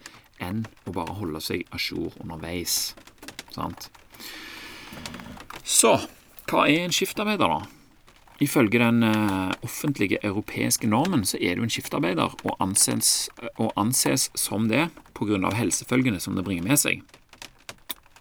enn 0.42 0.64
å 0.88 0.94
bare 0.96 1.18
holde 1.18 1.42
seg 1.44 1.66
a 1.70 1.78
jour 1.80 2.14
underveis. 2.22 2.94
Sant? 3.54 3.90
Så 5.66 5.92
hva 6.46 6.68
er 6.70 6.84
en 6.84 6.94
skiftarbeider, 6.94 7.50
da? 7.50 7.66
Ifølge 8.38 8.78
den 8.78 9.02
uh, 9.02 9.50
offentlige 9.64 10.20
europeiske 10.22 10.86
normen 10.86 11.24
så 11.26 11.40
er 11.40 11.56
du 11.56 11.64
en 11.64 11.72
skiftarbeider 11.72 12.36
og 12.44 12.56
anses, 12.60 13.30
og 13.56 13.72
anses 13.80 14.28
som 14.36 14.68
det 14.68 14.90
pga. 15.16 15.50
helsefølgene 15.56 16.20
som 16.20 16.36
det 16.36 16.44
bringer 16.44 16.62
med 16.62 16.78
seg. 16.78 17.02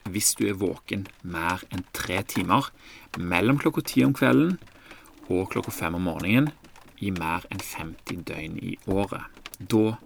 Hvis 0.09 0.33
du 0.39 0.47
er 0.47 0.57
våken 0.57 1.07
mer 1.21 1.61
enn 1.69 1.83
tre 1.93 2.23
timer 2.23 2.71
mellom 3.17 3.59
klokka 3.59 3.81
ti 3.81 4.03
om 4.05 4.13
kvelden 4.13 4.57
og 5.29 5.49
klokka 5.51 5.71
fem 5.71 5.95
om 5.95 6.07
morgenen 6.07 6.49
i 7.01 7.11
mer 7.11 7.45
enn 7.51 7.59
50 7.59 8.23
døgn 8.25 8.57
i 8.57 8.77
året. 8.87 9.25
Da 9.59 9.97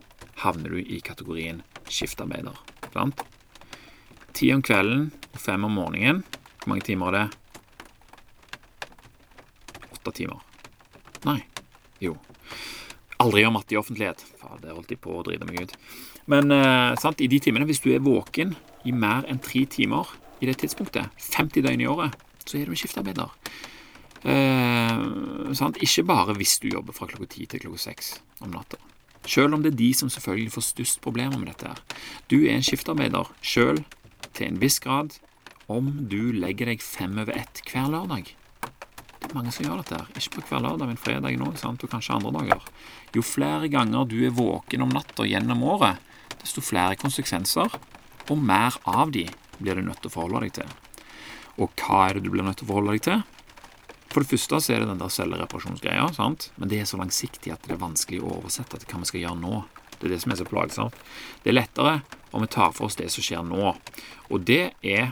havner 0.43 0.75
du 0.75 0.79
i 0.81 0.99
kategorien 0.99 1.61
skiftarbeider. 1.88 2.55
Ti 4.33 4.51
om 4.55 4.63
kvelden 4.65 5.11
og 5.33 5.39
fem 5.39 5.63
om 5.63 5.77
morgenen. 5.77 6.23
Hvor 6.59 6.73
mange 6.73 6.88
timer 6.88 7.13
er 7.13 7.19
det? 7.19 7.49
Åtte 10.00 10.15
timer. 10.24 10.39
Nei. 11.27 11.41
Jo. 12.01 12.15
Aldri 13.20 13.44
gjør 13.44 13.51
matte 13.53 13.75
i 13.75 13.79
offentlighet. 13.79 14.24
Faen, 14.39 14.62
der 14.63 14.74
holdt 14.77 14.91
de 14.91 14.98
på 15.00 15.18
å 15.20 15.24
drite 15.27 15.48
meg 15.48 15.65
ut. 15.65 15.74
Men 16.32 16.53
eh, 16.56 16.96
sant, 17.01 17.20
i 17.22 17.27
de 17.27 17.39
timene, 17.44 17.68
hvis 17.68 17.84
du 17.84 17.91
er 17.91 18.03
våken 18.03 18.56
i 18.88 18.94
mer 18.96 19.27
enn 19.29 19.41
tre 19.44 19.65
timer 19.70 20.08
i 20.39 20.48
det 20.48 20.60
tidspunktet, 20.62 21.12
50 21.36 21.65
døgn 21.65 21.84
i 21.84 21.89
året, 21.91 22.15
så 22.48 22.58
er 22.58 22.65
du 22.70 22.74
en 22.74 22.79
skiftearbeider. 22.79 23.34
Eh, 24.24 25.03
sant? 25.60 25.82
Ikke 25.84 26.08
bare 26.08 26.38
hvis 26.39 26.58
du 26.63 26.70
jobber 26.72 26.96
fra 26.96 27.10
klokka 27.12 27.27
ti 27.36 27.46
til 27.50 27.65
klokka 27.65 27.84
seks 27.89 28.15
om 28.39 28.56
natta. 28.56 28.79
Selv 29.27 29.58
om 29.58 29.63
det 29.63 29.74
er 29.74 29.82
de 29.84 29.91
som 29.94 30.10
selvfølgelig 30.10 30.56
får 30.56 30.68
størst 30.70 31.01
problemer 31.03 31.38
med 31.38 31.51
dette. 31.51 31.68
her. 31.68 31.84
Du 32.32 32.39
er 32.39 32.56
en 32.56 32.63
skiftearbeider 32.65 33.27
sjøl 33.44 33.84
til 34.34 34.48
en 34.48 34.62
viss 34.63 34.79
grad 34.79 35.20
om 35.70 35.91
du 36.10 36.32
legger 36.34 36.72
deg 36.72 36.82
fem 36.82 37.20
over 37.20 37.36
ett 37.36 37.62
hver 37.68 37.91
lørdag. 37.91 38.32
Mange 39.36 39.51
som 39.53 39.65
gjør 39.65 39.83
dette. 39.83 39.98
her. 39.98 40.07
Ikke 40.17 40.41
på 40.41 40.48
hver 40.50 40.63
lørdag, 40.65 40.88
men 40.89 40.98
fredag 40.98 41.38
nå, 41.38 41.51
sant? 41.55 41.83
og 41.83 41.91
kanskje 41.91 42.15
andre 42.15 42.31
dager. 42.39 42.69
Jo 43.13 43.21
flere 43.21 43.69
ganger 43.69 44.07
du 44.09 44.17
er 44.25 44.33
våken 44.33 44.81
om 44.86 44.93
natta 44.93 45.25
gjennom 45.27 45.63
året, 45.63 46.01
desto 46.41 46.63
flere 46.65 46.98
konsekvenser, 46.98 47.75
og 48.29 48.38
mer 48.38 48.77
av 48.89 49.12
de 49.13 49.27
blir 49.59 49.75
du 49.75 49.86
nødt 49.86 50.01
til 50.01 50.09
å 50.09 50.15
forholde 50.15 50.48
deg 50.48 50.55
til. 50.62 50.71
Og 51.59 51.74
hva 51.77 52.07
er 52.07 52.17
det 52.17 52.25
du 52.25 52.31
blir 52.33 52.45
nødt 52.45 52.62
til 52.62 52.69
å 52.69 52.71
forholde 52.71 52.95
deg 52.95 53.05
til? 53.05 53.21
For 54.09 54.24
det 54.24 54.31
første 54.31 54.62
så 54.63 54.74
er 54.74 54.81
det 54.81 54.89
den 54.89 55.01
der 55.01 55.13
cellereparasjonsgreia, 55.13 56.07
sant? 56.17 56.50
men 56.57 56.71
det 56.71 56.81
er 56.81 56.89
så 56.89 56.98
langsiktig 56.98 57.53
at 57.53 57.67
det 57.67 57.75
er 57.75 57.83
vanskelig 57.83 58.24
å 58.24 58.39
oversette 58.39 58.81
til 58.81 58.89
hva 58.89 59.03
vi 59.03 59.12
skal 59.12 59.25
gjøre 59.27 59.41
nå. 59.43 59.62
Det 60.00 60.07
er 60.07 60.15
det 60.15 60.21
som 60.24 60.33
er 60.33 60.39
så 60.39 60.48
plagsomt. 60.48 60.98
Det 61.43 61.51
er 61.51 61.59
lettere 61.59 62.00
om 62.31 62.41
vi 62.41 62.50
tar 62.50 62.74
for 62.74 62.88
oss 62.88 62.98
det 62.98 63.12
som 63.13 63.25
skjer 63.25 63.45
nå. 63.45 63.75
Og 64.31 64.45
det 64.48 64.71
er 64.81 65.12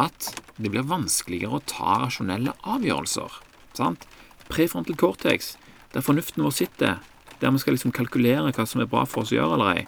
at 0.00 0.32
det 0.56 0.72
blir 0.72 0.88
vanskeligere 0.88 1.58
å 1.60 1.66
ta 1.68 2.00
rasjonelle 2.02 2.56
avgjørelser. 2.64 3.51
Sant? 3.76 4.06
Prefrontal 4.52 4.98
cortex, 5.00 5.56
der 5.94 6.04
fornuften 6.04 6.44
vår 6.44 6.56
sitter, 6.56 7.00
der 7.40 7.50
vi 7.50 7.62
skal 7.62 7.76
liksom 7.76 7.94
kalkulere 7.94 8.52
hva 8.52 8.66
som 8.68 8.82
er 8.82 8.90
bra 8.90 9.04
for 9.08 9.24
oss 9.24 9.32
å 9.32 9.38
gjøre 9.38 9.56
eller 9.56 9.80
ei, 9.80 9.86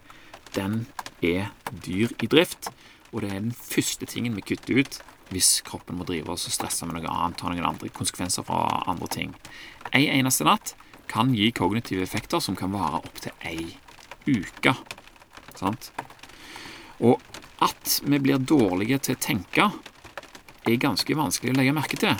den 0.55 0.85
er 1.25 1.51
dyr 1.85 2.15
i 2.23 2.29
drift. 2.31 2.71
Og 3.13 3.23
det 3.23 3.31
er 3.31 3.43
den 3.43 3.55
første 3.55 4.07
tingen 4.11 4.35
vi 4.35 4.47
kutter 4.47 4.81
ut 4.81 5.01
hvis 5.33 5.61
kroppen 5.67 5.97
må 5.99 6.07
drive 6.07 6.35
oss 6.35 6.47
og 6.49 6.55
stresse 6.55 6.87
med 6.87 6.99
noe 6.99 7.11
annet, 7.11 7.39
ta 7.41 7.49
noen 7.49 7.67
andre 7.67 7.91
konsekvenser 7.95 8.45
fra 8.47 8.83
andre 8.91 9.09
ting. 9.11 9.33
Ei 9.95 10.07
eneste 10.13 10.47
natt 10.47 10.75
kan 11.11 11.33
gi 11.37 11.51
kognitive 11.55 12.05
effekter 12.05 12.43
som 12.43 12.57
kan 12.59 12.75
vare 12.75 13.01
opptil 13.01 13.33
ei 13.47 13.71
uke. 14.27 14.75
Sant? 15.57 15.91
Og 17.01 17.23
at 17.65 18.01
vi 18.05 18.21
blir 18.21 18.43
dårlige 18.43 19.01
til 19.07 19.17
å 19.17 19.23
tenke, 19.23 19.69
er 20.65 20.81
ganske 20.81 21.17
vanskelig 21.17 21.55
å 21.55 21.59
legge 21.59 21.77
merke 21.77 21.99
til. 22.01 22.15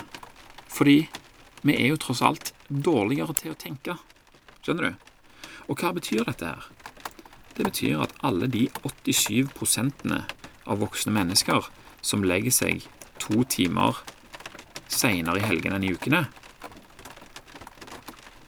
Fordi 0.71 1.05
vi 1.65 1.73
er 1.73 1.89
jo 1.89 1.99
tross 2.01 2.21
alt 2.21 2.53
dårligere 2.69 3.33
til 3.37 3.53
å 3.55 3.59
tenke. 3.59 3.97
Skjønner 4.61 4.91
du? 4.91 5.05
Og 5.69 5.81
hva 5.81 5.91
betyr 5.97 6.27
dette 6.27 6.45
her? 6.45 6.67
Det 7.55 7.65
betyr 7.65 8.03
at 8.05 8.13
alle 8.25 8.49
de 8.51 8.67
87% 8.83 10.03
av 10.13 10.81
voksne 10.81 11.13
mennesker 11.15 11.69
som 12.05 12.25
legger 12.27 12.53
seg 12.53 12.85
to 13.21 13.45
timer 13.49 14.03
seinere 14.91 15.41
i 15.41 15.47
helgene 15.47 15.79
enn 15.79 15.87
i 15.87 15.93
ukene. 15.95 16.25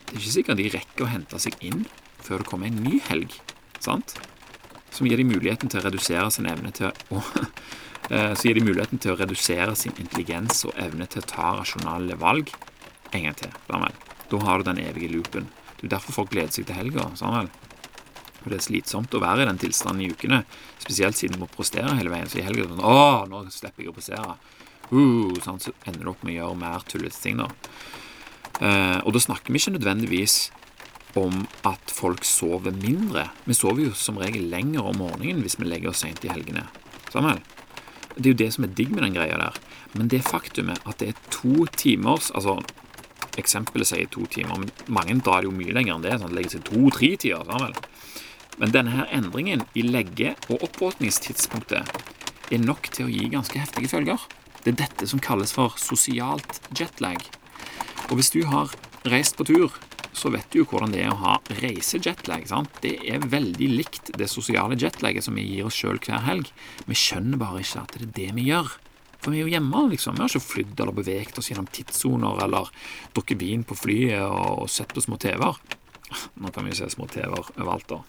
Det 0.07 0.13
er 0.13 0.19
ikke 0.21 0.35
sikkert 0.35 0.61
de 0.61 0.69
rekker 0.75 1.05
å 1.05 1.11
hente 1.11 1.41
seg 1.41 1.57
inn 1.65 1.87
før 2.21 2.43
det 2.43 2.49
kommer 2.49 2.69
en 2.69 2.83
ny 2.83 2.99
helg, 3.07 3.33
sant? 3.81 4.17
Som 4.93 5.07
gir 5.07 5.19
dem 5.19 5.31
muligheten 5.31 5.71
til 5.71 5.81
å 5.81 5.85
redusere 5.87 6.29
sin 6.33 6.47
evne 6.49 6.73
til 6.75 6.89
å 6.91 7.21
eh, 8.11 8.33
Så 8.35 8.47
gir 8.47 8.57
de 8.57 8.65
muligheten 8.65 9.01
til 9.01 9.13
å 9.13 9.19
redusere 9.19 9.75
sin 9.79 9.95
intelligens 9.97 10.65
og 10.67 10.77
evne 10.81 11.07
til 11.09 11.23
å 11.23 11.29
ta 11.29 11.51
rasjonale 11.59 12.17
valg 12.19 12.53
en 13.11 13.27
gang 13.27 13.37
til. 13.39 13.53
Samuel. 13.67 13.95
Da 14.27 14.41
har 14.43 14.59
du 14.59 14.67
den 14.67 14.81
evige 14.83 15.11
loopen. 15.13 15.47
Det 15.77 15.87
er 15.87 15.95
derfor 15.97 16.21
folk 16.21 16.33
gleder 16.33 16.53
seg 16.55 16.67
til 16.67 16.77
helga. 16.77 17.07
Samuel. 17.19 17.49
Og 18.43 18.51
det 18.51 18.59
er 18.59 18.67
slitsomt 18.67 19.15
å 19.17 19.21
være 19.23 19.43
i 19.43 19.49
den 19.49 19.59
tilstanden 19.59 20.05
i 20.05 20.11
ukene, 20.13 20.43
spesielt 20.79 21.17
siden 21.17 21.35
du 21.35 21.43
må 21.43 21.49
prestere 21.51 21.95
hele 21.97 22.13
veien. 22.13 22.29
Så 22.31 22.39
i 22.39 22.45
helga 22.45 22.69
sånn 22.69 23.31
nå 23.31 23.41
slipper 23.51 23.83
jeg 23.83 23.91
å 23.91 23.95
prestere. 23.97 24.37
Uh, 24.87 25.35
sånn, 25.43 25.59
så 25.59 25.73
ender 25.83 26.05
du 26.05 26.11
opp 26.13 26.23
med 26.23 26.37
å 26.37 26.37
gjøre 26.37 26.59
mer 26.61 26.85
tullete 26.87 27.19
ting, 27.19 27.41
da. 27.41 27.49
Uh, 28.61 28.99
og 29.03 29.11
da 29.13 29.21
snakker 29.21 29.51
vi 29.51 29.59
ikke 29.59 29.75
nødvendigvis 29.75 30.37
om 31.17 31.43
at 31.67 31.91
folk 31.93 32.25
sover 32.27 32.73
mindre. 32.75 33.27
Vi 33.45 33.55
sover 33.57 33.87
jo 33.87 33.93
som 33.97 34.19
regel 34.21 34.47
lenger 34.51 34.87
om 34.87 34.99
morgenen 35.01 35.43
hvis 35.43 35.57
vi 35.59 35.67
legger 35.67 35.91
oss 35.91 36.03
sent 36.05 36.23
i 36.25 36.31
helgene. 36.31 36.67
Samuel? 37.11 37.41
Det 38.15 38.25
er 38.25 38.33
jo 38.33 38.41
det 38.41 38.49
som 38.55 38.65
er 38.65 38.73
digg 38.77 38.93
med 38.93 39.03
den 39.05 39.17
greia 39.17 39.37
der. 39.39 39.59
Men 39.97 40.09
det 40.13 40.23
faktumet 40.27 40.81
at 40.89 40.99
det 41.01 41.11
er 41.11 41.19
to 41.33 41.65
timers 41.77 42.31
Altså, 42.35 42.57
eksempelet 43.37 43.89
sier 43.89 44.09
to 44.11 44.25
timer, 44.31 44.63
men 44.63 44.71
mange 44.91 45.17
drar 45.21 45.43
det 45.43 45.51
jo 45.51 45.55
mye 45.55 45.75
lenger 45.75 45.95
enn 45.95 46.05
det. 46.05 46.17
sånn 46.21 46.35
Legger 46.35 46.57
seg 46.57 46.65
to-tre 46.67 47.13
tider. 47.15 47.45
Samuel. 47.47 47.77
Men 48.57 48.73
denne 48.73 48.93
her 48.95 49.09
endringen 49.13 49.65
i 49.77 49.83
legge- 49.85 50.35
og 50.49 50.63
oppvåkningstidspunktet 50.65 51.85
er 52.51 52.63
nok 52.63 52.89
til 52.93 53.05
å 53.05 53.11
gi 53.11 53.27
ganske 53.29 53.59
heftige 53.59 53.91
følger. 53.91 54.23
Det 54.63 54.73
er 54.73 54.79
dette 54.81 55.07
som 55.09 55.21
kalles 55.21 55.53
for 55.53 55.77
sosialt 55.77 56.61
jetlag. 56.75 57.21
Og 58.09 58.17
hvis 58.17 58.33
du 58.33 58.41
har 58.49 58.73
reist 59.07 59.37
på 59.37 59.45
tur, 59.47 59.75
så 60.17 60.31
vet 60.33 60.49
du 60.49 60.61
jo 60.61 60.67
hvordan 60.71 60.93
det 60.95 61.03
er 61.05 61.13
å 61.13 61.21
ha 61.21 61.35
reisejetlag. 61.61 62.47
sant? 62.49 62.71
Det 62.81 62.97
er 63.05 63.21
veldig 63.21 63.69
likt 63.69 64.11
det 64.17 64.29
sosiale 64.31 64.75
jetlaget 64.79 65.27
som 65.27 65.37
vi 65.37 65.45
gir 65.45 65.69
oss 65.69 65.77
sjøl 65.77 66.01
hver 66.01 66.25
helg. 66.25 66.49
Vi 66.87 66.97
skjønner 66.97 67.37
bare 67.37 67.61
ikke 67.61 67.83
at 67.83 67.93
det 67.93 68.07
er 68.07 68.13
det 68.17 68.29
vi 68.39 68.47
gjør. 68.49 68.73
For 69.21 69.33
vi 69.33 69.41
er 69.41 69.47
jo 69.47 69.53
hjemme, 69.55 69.87
liksom. 69.91 70.17
Vi 70.17 70.23
har 70.23 70.31
ikke 70.31 70.45
flydd 70.45 70.83
eller 70.83 70.95
beveget 70.95 71.39
oss 71.39 71.49
gjennom 71.51 71.69
tidssoner 71.73 72.43
eller 72.45 72.69
drukket 73.15 73.41
vin 73.41 73.65
på 73.67 73.77
flyet 73.77 74.21
og 74.23 74.69
sett 74.71 74.93
på 74.93 75.03
små 75.03 75.17
TV-er. 75.21 75.57
Nå 76.39 76.51
kan 76.55 76.65
vi 76.65 76.71
jo 76.71 76.79
se 76.81 76.91
små 76.93 77.07
TV-er 77.11 77.49
overalt, 77.57 77.89
da 77.89 78.03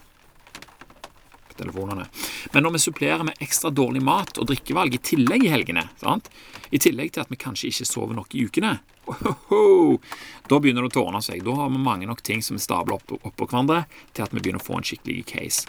På 1.49 1.57
telefonene. 1.57 2.05
Men 2.53 2.63
når 2.63 2.77
vi 2.77 2.83
supplerer 2.85 3.25
med 3.27 3.41
ekstra 3.43 3.71
dårlig 3.73 4.03
mat 4.05 4.37
og 4.37 4.47
drikkevalg 4.51 4.95
i 4.95 5.01
tillegg 5.11 5.43
i 5.47 5.51
helgene, 5.51 5.87
sant? 5.99 6.29
i 6.69 6.79
tillegg 6.79 7.11
til 7.15 7.25
at 7.25 7.33
vi 7.33 7.41
kanskje 7.41 7.71
ikke 7.71 7.89
sover 7.89 8.15
nok 8.15 8.35
i 8.37 8.45
ukene, 8.45 8.75
ohoho, 9.09 9.97
da 10.45 10.59
begynner 10.61 10.85
det 10.85 10.91
å 10.91 10.97
tårne 10.99 11.23
seg. 11.25 11.41
Da 11.45 11.55
har 11.57 11.73
vi 11.73 11.81
mange 11.81 12.07
nok 12.09 12.21
ting 12.25 12.45
som 12.45 12.59
er 12.59 12.63
stabler 12.63 12.99
oppå 12.99 13.17
opp 13.25 13.41
hverandre 13.41 13.83
til 14.13 14.27
at 14.27 14.35
vi 14.35 14.43
begynner 14.43 14.61
å 14.61 14.67
få 14.67 14.77
en 14.77 14.85
skikkelig 14.85 15.25
case. 15.33 15.65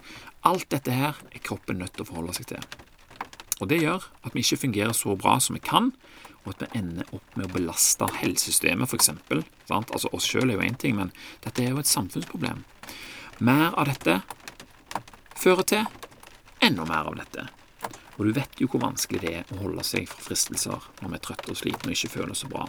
Alt 0.46 0.68
dette 0.72 0.92
her 0.94 1.16
er 1.32 1.44
kroppen 1.44 1.80
nødt 1.80 1.96
til 1.96 2.04
å 2.04 2.10
forholde 2.12 2.36
seg 2.36 2.52
til. 2.52 2.89
Og 3.60 3.68
Det 3.68 3.80
gjør 3.82 4.06
at 4.24 4.34
vi 4.34 4.40
ikke 4.40 4.62
fungerer 4.64 4.96
så 4.96 5.16
bra 5.16 5.36
som 5.40 5.56
vi 5.56 5.60
kan, 5.60 5.92
og 6.44 6.54
at 6.54 6.62
vi 6.64 6.80
ender 6.80 7.08
opp 7.12 7.36
med 7.36 7.50
å 7.50 7.52
belaste 7.52 8.08
helsesystemet, 8.16 8.88
f.eks. 8.88 9.10
Altså, 9.68 10.08
oss 10.16 10.28
sjøl 10.28 10.48
er 10.48 10.56
jo 10.56 10.64
én 10.64 10.78
ting, 10.80 10.96
men 10.96 11.12
dette 11.44 11.62
er 11.62 11.74
jo 11.74 11.82
et 11.82 11.90
samfunnsproblem. 11.90 12.64
Mer 13.44 13.76
av 13.76 13.90
dette 13.90 14.22
fører 15.36 15.66
til 15.68 15.84
enda 16.64 16.86
mer 16.88 17.10
av 17.12 17.20
dette. 17.20 17.46
Og 18.16 18.28
du 18.28 18.34
vet 18.36 18.58
jo 18.60 18.68
hvor 18.68 18.82
vanskelig 18.82 19.22
det 19.22 19.30
er 19.38 19.52
å 19.54 19.60
holde 19.62 19.84
seg 19.86 20.08
fra 20.08 20.24
fristelser 20.24 20.88
når 21.00 21.12
vi 21.12 21.16
er 21.16 21.22
trøtte 21.24 21.52
og 21.52 21.60
slitne 21.60 21.88
og 21.88 21.94
ikke 21.96 22.12
føler 22.16 22.34
oss 22.34 22.42
så 22.44 22.50
bra. 22.52 22.66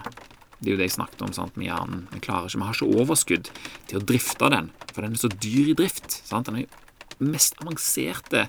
Det 0.61 0.69
er 0.69 0.75
jo 0.75 0.79
det 0.79 0.87
jeg 0.87 0.95
snakket 0.99 1.23
om 1.25 1.33
sant, 1.35 1.57
med 1.57 1.67
hjernen. 1.67 2.05
Vi 2.11 2.21
klarer 2.23 2.47
ikke, 2.47 2.61
vi 2.61 2.67
har 2.67 2.77
ikke 2.77 3.01
overskudd 3.01 3.49
til 3.89 3.99
å 3.99 4.05
drifte 4.11 4.51
den, 4.53 4.69
for 4.91 5.03
den 5.03 5.17
er 5.17 5.23
så 5.23 5.31
dyr 5.33 5.71
i 5.73 5.75
drift. 5.75 6.19
Sant? 6.27 6.47
Den 6.47 6.61
er 6.61 6.67
jo 6.67 7.31
mest 7.31 7.59
avanserte 7.59 8.45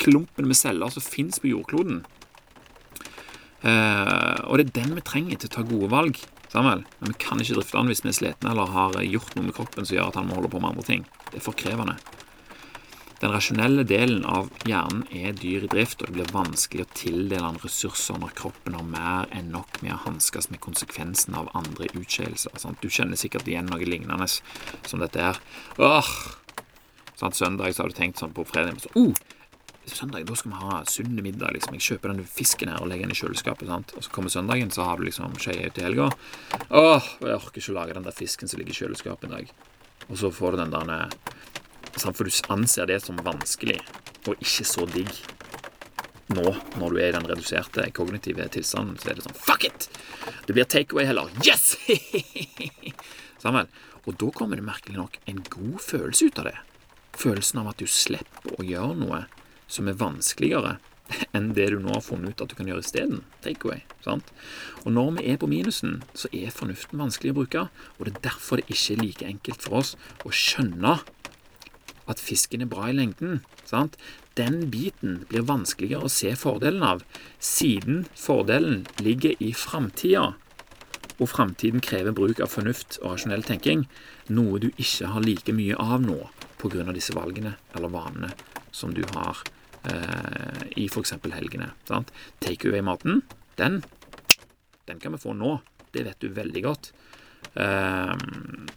klumpen 0.00 0.48
med 0.48 0.58
celler 0.58 0.92
som 0.94 1.04
fins 1.04 1.40
på 1.42 1.50
jordkloden. 1.52 2.02
Eh, 3.66 4.36
og 4.46 4.58
det 4.58 4.68
er 4.68 4.74
den 4.82 4.94
vi 4.98 5.06
trenger 5.06 5.38
til 5.38 5.50
å 5.50 5.56
ta 5.58 5.66
gode 5.66 5.90
valg. 5.92 6.20
Samuel. 6.48 6.84
Men 7.00 7.12
vi 7.12 7.18
kan 7.20 7.40
ikke 7.42 7.58
drifte 7.58 7.76
den 7.76 7.90
hvis 7.92 8.04
vi 8.04 8.12
er 8.12 8.16
slitne 8.16 8.54
eller 8.54 8.70
har 8.72 8.96
gjort 9.04 9.34
noe 9.36 9.50
med 9.50 9.56
kroppen 9.58 9.84
som 9.84 9.98
gjør 9.98 10.08
at 10.08 10.16
han 10.16 10.30
må 10.30 10.38
holde 10.38 10.52
på 10.52 10.62
med 10.62 10.72
andre 10.72 10.86
ting. 10.86 11.04
Det 11.28 11.42
er 11.42 11.44
for 11.44 11.58
krevende. 11.58 11.98
Den 13.18 13.32
rasjonelle 13.34 13.82
delen 13.82 14.22
av 14.30 14.46
hjernen 14.62 15.02
er 15.10 15.34
dyr 15.34 15.64
i 15.66 15.70
drift, 15.72 15.98
og 16.00 16.06
det 16.06 16.14
blir 16.14 16.28
vanskelig 16.30 16.84
å 16.84 16.92
tildele 16.94 17.42
den 17.42 17.58
ressurser 17.64 18.20
når 18.22 18.36
kroppen 18.38 18.76
har 18.78 18.84
mer 18.86 19.32
enn 19.34 19.50
nok 19.50 19.80
med 19.82 19.96
å 19.96 20.02
hanskes 20.04 20.46
med 20.52 20.62
konsekvensen 20.62 21.34
av 21.34 21.50
andre 21.58 21.90
utskeielser. 21.98 22.54
Du 22.78 22.86
kjenner 22.86 23.18
sikkert 23.18 23.50
igjen 23.50 23.66
noe 23.72 23.82
lignende 23.82 24.30
som 24.30 25.02
dette 25.02 25.24
her. 25.24 25.42
Åh, 25.82 26.12
Sånn, 27.18 27.34
Søndag 27.34 27.74
så 27.74 27.82
har 27.82 27.90
du 27.90 27.96
tenkt 27.98 28.20
sånn 28.22 28.30
på 28.30 28.44
fredag 28.46 28.78
så, 28.78 28.92
oh, 28.94 29.10
Søndag 29.88 30.26
da 30.28 30.36
skal 30.36 30.52
vi 30.52 30.60
ha 30.62 30.82
sunn 30.88 31.14
middag. 31.22 31.52
liksom. 31.56 31.74
Jeg 31.78 31.86
kjøper 31.86 32.12
den 32.12 32.26
fisken 32.28 32.68
her 32.72 32.82
og 32.82 32.90
legger 32.90 33.08
den 33.08 33.16
i 33.16 33.18
kjøleskapet. 33.18 33.68
sant? 33.68 33.94
Og 33.96 34.04
så 34.04 34.10
kommer 34.10 34.30
søndagen, 34.30 34.70
så 34.70 34.84
har 34.84 34.98
du 34.98 35.04
liksom 35.04 35.38
skeia 35.40 35.70
i 35.70 35.82
helga. 35.82 36.10
Åh, 36.70 37.08
jeg 37.20 37.38
orker 37.38 37.60
ikke 37.62 37.72
å 37.72 37.78
lage 37.80 37.94
den 37.94 38.06
der 38.06 38.16
fisken 38.16 38.48
som 38.48 38.60
ligger 38.60 38.76
i 38.76 38.80
kjøleskapet 38.82 39.24
en 39.28 39.36
dag. 39.38 39.50
Og 40.08 40.18
så 40.18 40.30
får 40.32 40.52
du 40.52 40.62
den 40.62 40.70
der 40.76 41.10
sant? 41.96 42.16
For 42.16 42.24
du 42.24 42.30
anser 42.52 42.86
det 42.86 43.02
som 43.02 43.16
vanskelig 43.24 43.80
og 44.28 44.36
ikke 44.36 44.64
så 44.68 44.86
digg 44.92 45.10
nå, 46.28 46.44
når 46.76 46.92
du 46.92 46.98
er 47.00 47.08
i 47.08 47.16
den 47.16 47.26
reduserte 47.28 47.86
kognitive 47.96 48.44
tilstanden, 48.52 48.98
så 49.00 49.10
er 49.10 49.16
det 49.16 49.24
sånn 49.24 49.38
Fuck 49.40 49.64
it! 49.64 49.88
Det 50.44 50.52
blir 50.52 50.68
takeaway 50.68 51.06
heller. 51.08 51.30
Yes! 51.40 51.72
Sammen. 53.42 53.70
Og 54.04 54.16
da 54.20 54.28
kommer 54.36 54.60
det 54.60 54.66
merkelig 54.66 54.98
nok 54.98 55.16
en 55.28 55.40
god 55.48 55.78
følelse 55.84 56.28
ut 56.28 56.40
av 56.42 56.50
det. 56.50 56.56
Følelsen 57.18 57.62
av 57.62 57.72
at 57.72 57.80
du 57.80 57.88
slipper 57.88 58.60
å 58.60 58.66
gjøre 58.66 58.98
noe 59.00 59.22
som 59.68 59.88
er 59.88 59.98
vanskeligere 60.00 60.78
enn 61.36 61.52
det 61.56 61.68
du 61.72 61.78
nå 61.80 61.94
har 61.94 62.04
funnet 62.04 62.36
ut 62.36 62.44
at 62.44 62.52
du 62.52 62.56
kan 62.58 62.68
gjøre 62.68 62.84
isteden. 62.84 63.22
Takeaway. 63.44 63.84
sant? 64.04 64.32
Og 64.84 64.92
når 64.92 65.18
vi 65.18 65.28
er 65.32 65.40
på 65.40 65.48
minusen, 65.50 66.02
så 66.14 66.30
er 66.32 66.54
fornuften 66.54 67.00
vanskelig 67.00 67.34
å 67.34 67.38
bruke. 67.40 67.68
Og 67.98 68.08
det 68.08 68.16
er 68.16 68.26
derfor 68.30 68.60
det 68.60 68.68
ikke 68.68 68.96
er 68.96 69.04
like 69.04 69.28
enkelt 69.28 69.64
for 69.64 69.80
oss 69.82 69.94
å 70.24 70.32
skjønne 70.34 70.98
at 72.08 72.22
fisken 72.24 72.64
er 72.64 72.70
bra 72.70 72.88
i 72.88 72.96
lengden. 72.96 73.42
sant? 73.68 73.96
Den 74.38 74.68
biten 74.70 75.24
blir 75.28 75.44
vanskeligere 75.48 76.06
å 76.06 76.12
se 76.12 76.30
fordelen 76.38 76.84
av, 76.86 77.02
siden 77.42 78.06
fordelen 78.16 78.86
ligger 79.02 79.34
i 79.42 79.52
framtida. 79.52 80.34
Og 81.18 81.26
framtiden 81.32 81.82
krever 81.82 82.14
bruk 82.14 82.40
av 82.40 82.52
fornuft 82.52 83.00
og 83.02 83.16
rasjonell 83.16 83.42
tenking, 83.42 83.88
noe 84.30 84.60
du 84.62 84.70
ikke 84.76 85.10
har 85.10 85.24
like 85.24 85.52
mye 85.52 85.74
av 85.74 86.04
nå 86.04 86.28
pga. 86.58 86.92
disse 86.92 87.14
valgene 87.14 87.56
eller 87.74 87.88
vanene 87.88 88.30
som 88.70 88.94
du 88.94 89.02
har 89.14 89.42
eh, 89.84 90.64
i 90.76 90.88
f.eks. 90.88 91.14
helgene. 91.34 91.70
Takeaway-maten, 92.44 93.22
den, 93.60 93.82
den 94.90 95.02
kan 95.02 95.14
vi 95.14 95.22
få 95.22 95.36
nå. 95.36 95.58
Det 95.94 96.04
vet 96.04 96.20
du 96.20 96.28
veldig 96.34 96.64
godt. 96.66 96.92
Um, 97.54 98.68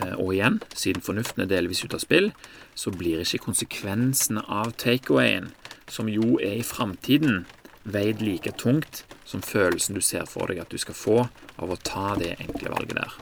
Eh, 0.00 0.14
og 0.16 0.32
igjen, 0.32 0.60
siden 0.74 1.04
fornuften 1.04 1.44
er 1.44 1.50
delvis 1.50 1.82
ute 1.84 1.98
av 1.98 2.04
spill, 2.04 2.30
så 2.74 2.92
blir 2.94 3.20
ikke 3.20 3.42
konsekvensene 3.44 4.44
av 4.48 4.72
takeawayen, 4.80 5.50
som 5.90 6.08
jo 6.08 6.38
er 6.40 6.60
i 6.60 6.66
framtiden, 6.66 7.44
veid 7.84 8.22
like 8.22 8.54
tungt 8.62 9.02
som 9.26 9.42
følelsen 9.42 9.96
du 9.98 10.00
ser 10.04 10.28
for 10.30 10.48
deg 10.48 10.60
at 10.62 10.72
du 10.72 10.78
skal 10.78 10.96
få 10.96 11.16
av 11.58 11.72
å 11.72 11.80
ta 11.82 12.12
det 12.20 12.36
enkle 12.38 12.72
valget 12.72 13.00
der. 13.00 13.16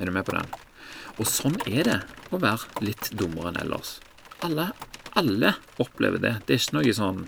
Er 0.00 0.08
du 0.08 0.14
med 0.14 0.26
på 0.26 0.34
den? 0.34 0.48
Og 1.20 1.28
sånn 1.30 1.58
er 1.68 1.86
det 1.86 1.98
å 2.34 2.40
være 2.42 2.82
litt 2.82 3.12
dummere 3.14 3.52
enn 3.52 3.60
ellers. 3.62 3.98
Alle, 4.42 4.72
alle 5.20 5.54
opplever 5.82 6.22
det. 6.22 6.34
Det 6.46 6.56
er 6.56 6.62
ikke 6.62 6.78
noe 6.78 6.96
sånn 6.96 7.24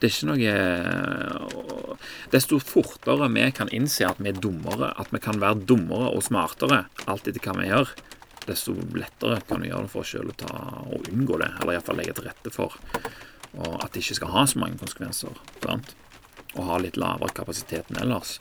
det 0.00 0.08
er 0.08 0.14
ikke 0.14 0.30
noe 0.30 1.96
Desto 2.32 2.56
fortere 2.62 3.28
vi 3.34 3.48
kan 3.52 3.68
innse 3.76 4.06
at 4.08 4.20
vi 4.22 4.30
er 4.32 4.38
dummere, 4.40 4.94
at 4.96 5.10
vi 5.12 5.20
kan 5.20 5.40
være 5.42 5.66
dummere 5.68 6.08
og 6.14 6.24
smartere, 6.24 6.86
alt 7.04 7.28
etter 7.28 7.42
hva 7.44 7.58
vi 7.58 7.68
gjør, 7.68 7.92
desto 8.46 8.72
lettere 8.96 9.42
kan 9.48 9.60
vi 9.60 9.68
gjøre 9.68 9.84
det 9.84 9.92
for 9.92 10.00
oss 10.00 10.14
sjøl 10.14 10.30
å 10.32 10.54
og 10.94 11.10
unngå 11.12 11.42
det, 11.42 11.50
eller 11.60 11.76
iallfall 11.76 12.00
legge 12.00 12.16
til 12.16 12.30
rette 12.30 12.54
for 12.54 12.78
og 13.58 13.80
at 13.82 13.92
det 13.92 14.04
ikke 14.04 14.20
skal 14.20 14.32
ha 14.34 14.44
så 14.46 14.60
mange 14.62 14.78
konsekvenser. 14.80 15.38
Sant? 15.64 15.94
Og 16.54 16.66
ha 16.66 16.78
litt 16.82 16.98
lavere 16.98 17.34
kapasitet 17.34 17.90
enn 17.90 18.00
ellers. 18.04 18.36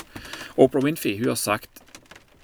Oprah 0.57 0.83
Winfrey 0.85 1.17
hun 1.19 1.31
har 1.31 1.39
sagt 1.39 1.81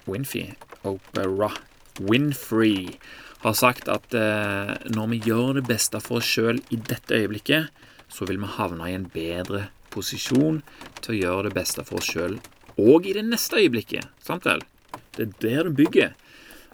Winfrey, 0.06 0.54
Opera 0.86 1.52
Winfrey 1.98 2.98
har 3.46 3.56
sagt 3.58 3.88
at 3.92 4.14
eh, 4.16 4.74
når 4.92 5.10
vi 5.14 5.22
gjør 5.28 5.60
det 5.60 5.66
beste 5.68 6.00
for 6.02 6.20
oss 6.20 6.28
sjøl 6.28 6.60
i 6.74 6.78
dette 6.78 7.16
øyeblikket, 7.16 7.72
så 8.08 8.26
vil 8.28 8.40
vi 8.42 8.52
havne 8.56 8.90
i 8.90 8.96
en 8.96 9.08
bedre 9.12 9.68
posisjon 9.94 10.60
til 11.00 11.14
å 11.14 11.18
gjøre 11.18 11.48
det 11.48 11.56
beste 11.56 11.84
for 11.86 12.00
oss 12.00 12.10
sjøl 12.12 12.38
og 12.76 13.06
i 13.08 13.14
det 13.16 13.24
neste 13.24 13.56
øyeblikket. 13.62 14.10
Sant 14.20 14.44
vel? 14.44 14.60
Det 15.16 15.24
er 15.24 15.36
der 15.40 15.68
du 15.68 15.76
bygger. 15.78 16.12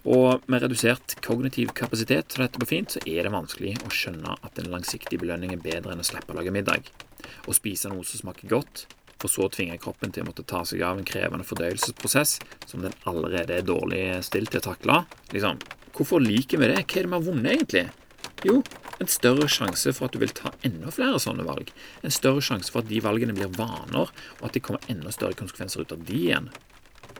Og 0.02 0.42
med 0.50 0.64
redusert 0.64 1.14
kognitiv 1.22 1.70
kapasitet, 1.78 2.32
så 2.32 2.42
dette 2.42 2.58
går 2.58 2.66
fint, 2.66 2.90
så 2.90 3.02
er 3.06 3.22
det 3.22 3.34
vanskelig 3.34 3.76
å 3.86 3.92
skjønne 3.94 4.34
at 4.42 4.58
en 4.58 4.72
langsiktig 4.72 5.20
belønning 5.22 5.54
er 5.54 5.62
bedre 5.62 5.94
enn 5.94 6.02
å 6.02 6.06
slippe 6.06 6.34
å 6.34 6.38
lage 6.40 6.54
middag. 6.54 6.90
Å 7.46 7.54
spise 7.54 7.92
noe 7.92 8.02
som 8.06 8.24
smaker 8.24 8.50
godt, 8.50 8.88
for 9.22 9.30
så 9.30 9.46
å 9.46 9.52
tvinge 9.54 9.78
kroppen 9.78 10.10
til 10.10 10.24
å 10.24 10.32
måtte 10.32 10.42
ta 10.48 10.64
seg 10.66 10.82
av 10.82 10.98
en 10.98 11.06
krevende 11.06 11.46
fordøyelsesprosess 11.46 12.40
som 12.66 12.82
den 12.82 12.96
allerede 13.06 13.60
er 13.60 13.68
dårlig 13.68 14.02
stilt 14.26 14.50
til 14.50 14.58
å 14.58 14.66
takle. 14.72 14.98
Liksom, 15.30 15.62
hvorfor 15.96 16.22
liker 16.22 16.60
vi 16.60 16.70
det? 16.70 16.80
Hva 16.82 17.00
er 17.00 17.06
det 17.06 17.10
vi 17.10 17.18
har 17.18 17.26
vunnet, 17.26 17.52
egentlig? 17.52 17.84
Jo, 18.42 18.62
en 18.98 19.10
større 19.10 19.46
sjanse 19.50 19.92
for 19.94 20.08
at 20.08 20.14
du 20.14 20.20
vil 20.22 20.34
ta 20.34 20.50
enda 20.66 20.90
flere 20.94 21.20
sånne 21.22 21.46
valg. 21.46 21.70
En 22.02 22.14
større 22.14 22.42
sjanse 22.42 22.72
for 22.72 22.82
at 22.82 22.90
de 22.90 23.00
valgene 23.02 23.34
blir 23.36 23.52
vaner, 23.56 24.10
og 24.10 24.44
at 24.46 24.56
det 24.56 24.64
kommer 24.66 24.82
enda 24.92 25.12
større 25.14 25.38
konsekvenser 25.38 25.84
ut 25.84 25.94
av 25.94 26.02
de 26.08 26.18
igjen. 26.18 26.48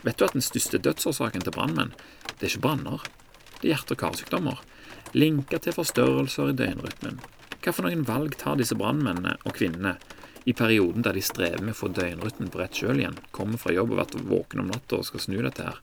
Vet 0.02 0.18
du 0.18 0.24
at 0.26 0.34
den 0.34 0.42
største 0.42 0.80
dødsårsaken 0.82 1.44
til 1.46 1.54
brannmenn, 1.54 1.92
det 2.38 2.48
er 2.48 2.50
ikke 2.50 2.64
branner, 2.66 3.04
det 3.60 3.68
er 3.68 3.76
hjerte- 3.76 3.94
og 3.94 4.02
karsykdommer. 4.02 4.64
Linker 5.14 5.62
til 5.62 5.76
forstørrelser 5.76 6.50
i 6.50 6.56
døgnrytmen. 6.58 7.20
Hva 7.62 7.70
for 7.70 7.86
noen 7.86 8.02
valg 8.08 8.34
tar 8.40 8.58
disse 8.58 8.74
brannmennene 8.74 9.36
og 9.44 9.54
-kvinnene 9.54 9.96
i 10.44 10.52
perioden 10.52 11.02
der 11.02 11.12
de 11.12 11.22
strever 11.22 11.62
med 11.62 11.74
å 11.74 11.78
få 11.78 11.88
døgnrytmen 11.94 12.50
på 12.50 12.58
rett 12.58 12.74
kjøl 12.74 12.98
igjen, 12.98 13.18
kommer 13.30 13.58
fra 13.58 13.72
jobb 13.72 13.92
og 13.92 14.00
vært 14.00 14.18
våken 14.26 14.60
om 14.60 14.72
natta 14.72 14.96
og 14.96 15.06
skal 15.06 15.20
snu 15.20 15.42
dette 15.42 15.62
her? 15.62 15.78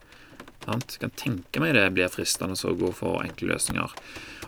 Jeg 0.69 1.01
kan 1.01 1.15
tenke 1.17 1.61
meg 1.63 1.75
det 1.77 1.87
blir 1.95 2.11
fristende 2.13 2.57
å 2.57 2.75
gå 2.77 2.91
for 2.95 3.23
enkle 3.25 3.53
løsninger. 3.53 3.95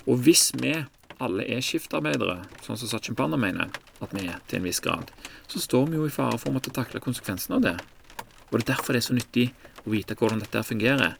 Og 0.06 0.22
hvis 0.26 0.52
vi 0.60 0.76
alle 1.22 1.46
er 1.46 1.62
skiftarbeidere, 1.66 2.40
sånn 2.66 2.80
som 2.82 2.90
Sachin 2.90 3.18
Panda 3.18 3.38
mener 3.38 3.70
at 4.02 4.14
vi 4.16 4.26
er 4.26 4.40
til 4.50 4.60
en 4.60 4.68
viss 4.70 4.82
grad, 4.84 5.12
så 5.52 5.62
står 5.62 5.92
vi 5.92 6.00
jo 6.00 6.08
i 6.08 6.14
fare 6.14 6.40
for 6.42 6.50
å 6.50 6.56
måtte 6.56 6.74
takle 6.74 7.04
konsekvensene 7.04 7.60
av 7.60 7.66
det. 7.68 7.76
Og 8.50 8.58
det 8.58 8.66
er 8.66 8.72
derfor 8.74 8.96
det 8.98 9.04
er 9.04 9.08
så 9.08 9.18
nyttig 9.18 9.46
å 9.86 9.94
vite 9.94 10.18
hvordan 10.18 10.42
dette 10.42 10.64
fungerer, 10.66 11.16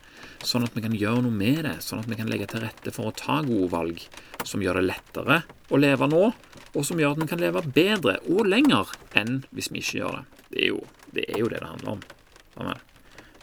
sånn 0.46 0.66
at 0.66 0.76
vi 0.76 0.84
kan 0.84 0.96
gjøre 0.98 1.24
noe 1.26 1.34
med 1.34 1.64
det, 1.66 1.78
sånn 1.86 2.02
at 2.02 2.10
vi 2.10 2.18
kan 2.18 2.30
legge 2.30 2.50
til 2.50 2.64
rette 2.66 2.94
for 2.94 3.10
å 3.10 3.16
ta 3.16 3.40
gode 3.46 3.70
valg 3.72 4.02
som 4.48 4.62
gjør 4.62 4.82
det 4.82 4.88
lettere 4.90 5.42
å 5.70 5.80
leve 5.80 6.10
nå, 6.10 6.24
og 6.72 6.86
som 6.88 7.00
gjør 7.00 7.16
at 7.16 7.24
vi 7.24 7.30
kan 7.32 7.42
leve 7.42 7.64
bedre 7.74 8.18
og 8.30 8.46
lenger 8.50 8.92
enn 9.18 9.42
hvis 9.54 9.72
vi 9.72 9.84
ikke 9.84 10.02
gjør 10.02 10.20
det. 10.20 10.44
Det 10.52 10.62
er 10.66 10.70
jo 10.74 10.84
det, 11.12 11.26
er 11.28 11.40
jo 11.40 11.50
det, 11.52 11.62
det 11.62 11.72
handler 11.72 11.98
om. 11.98 12.04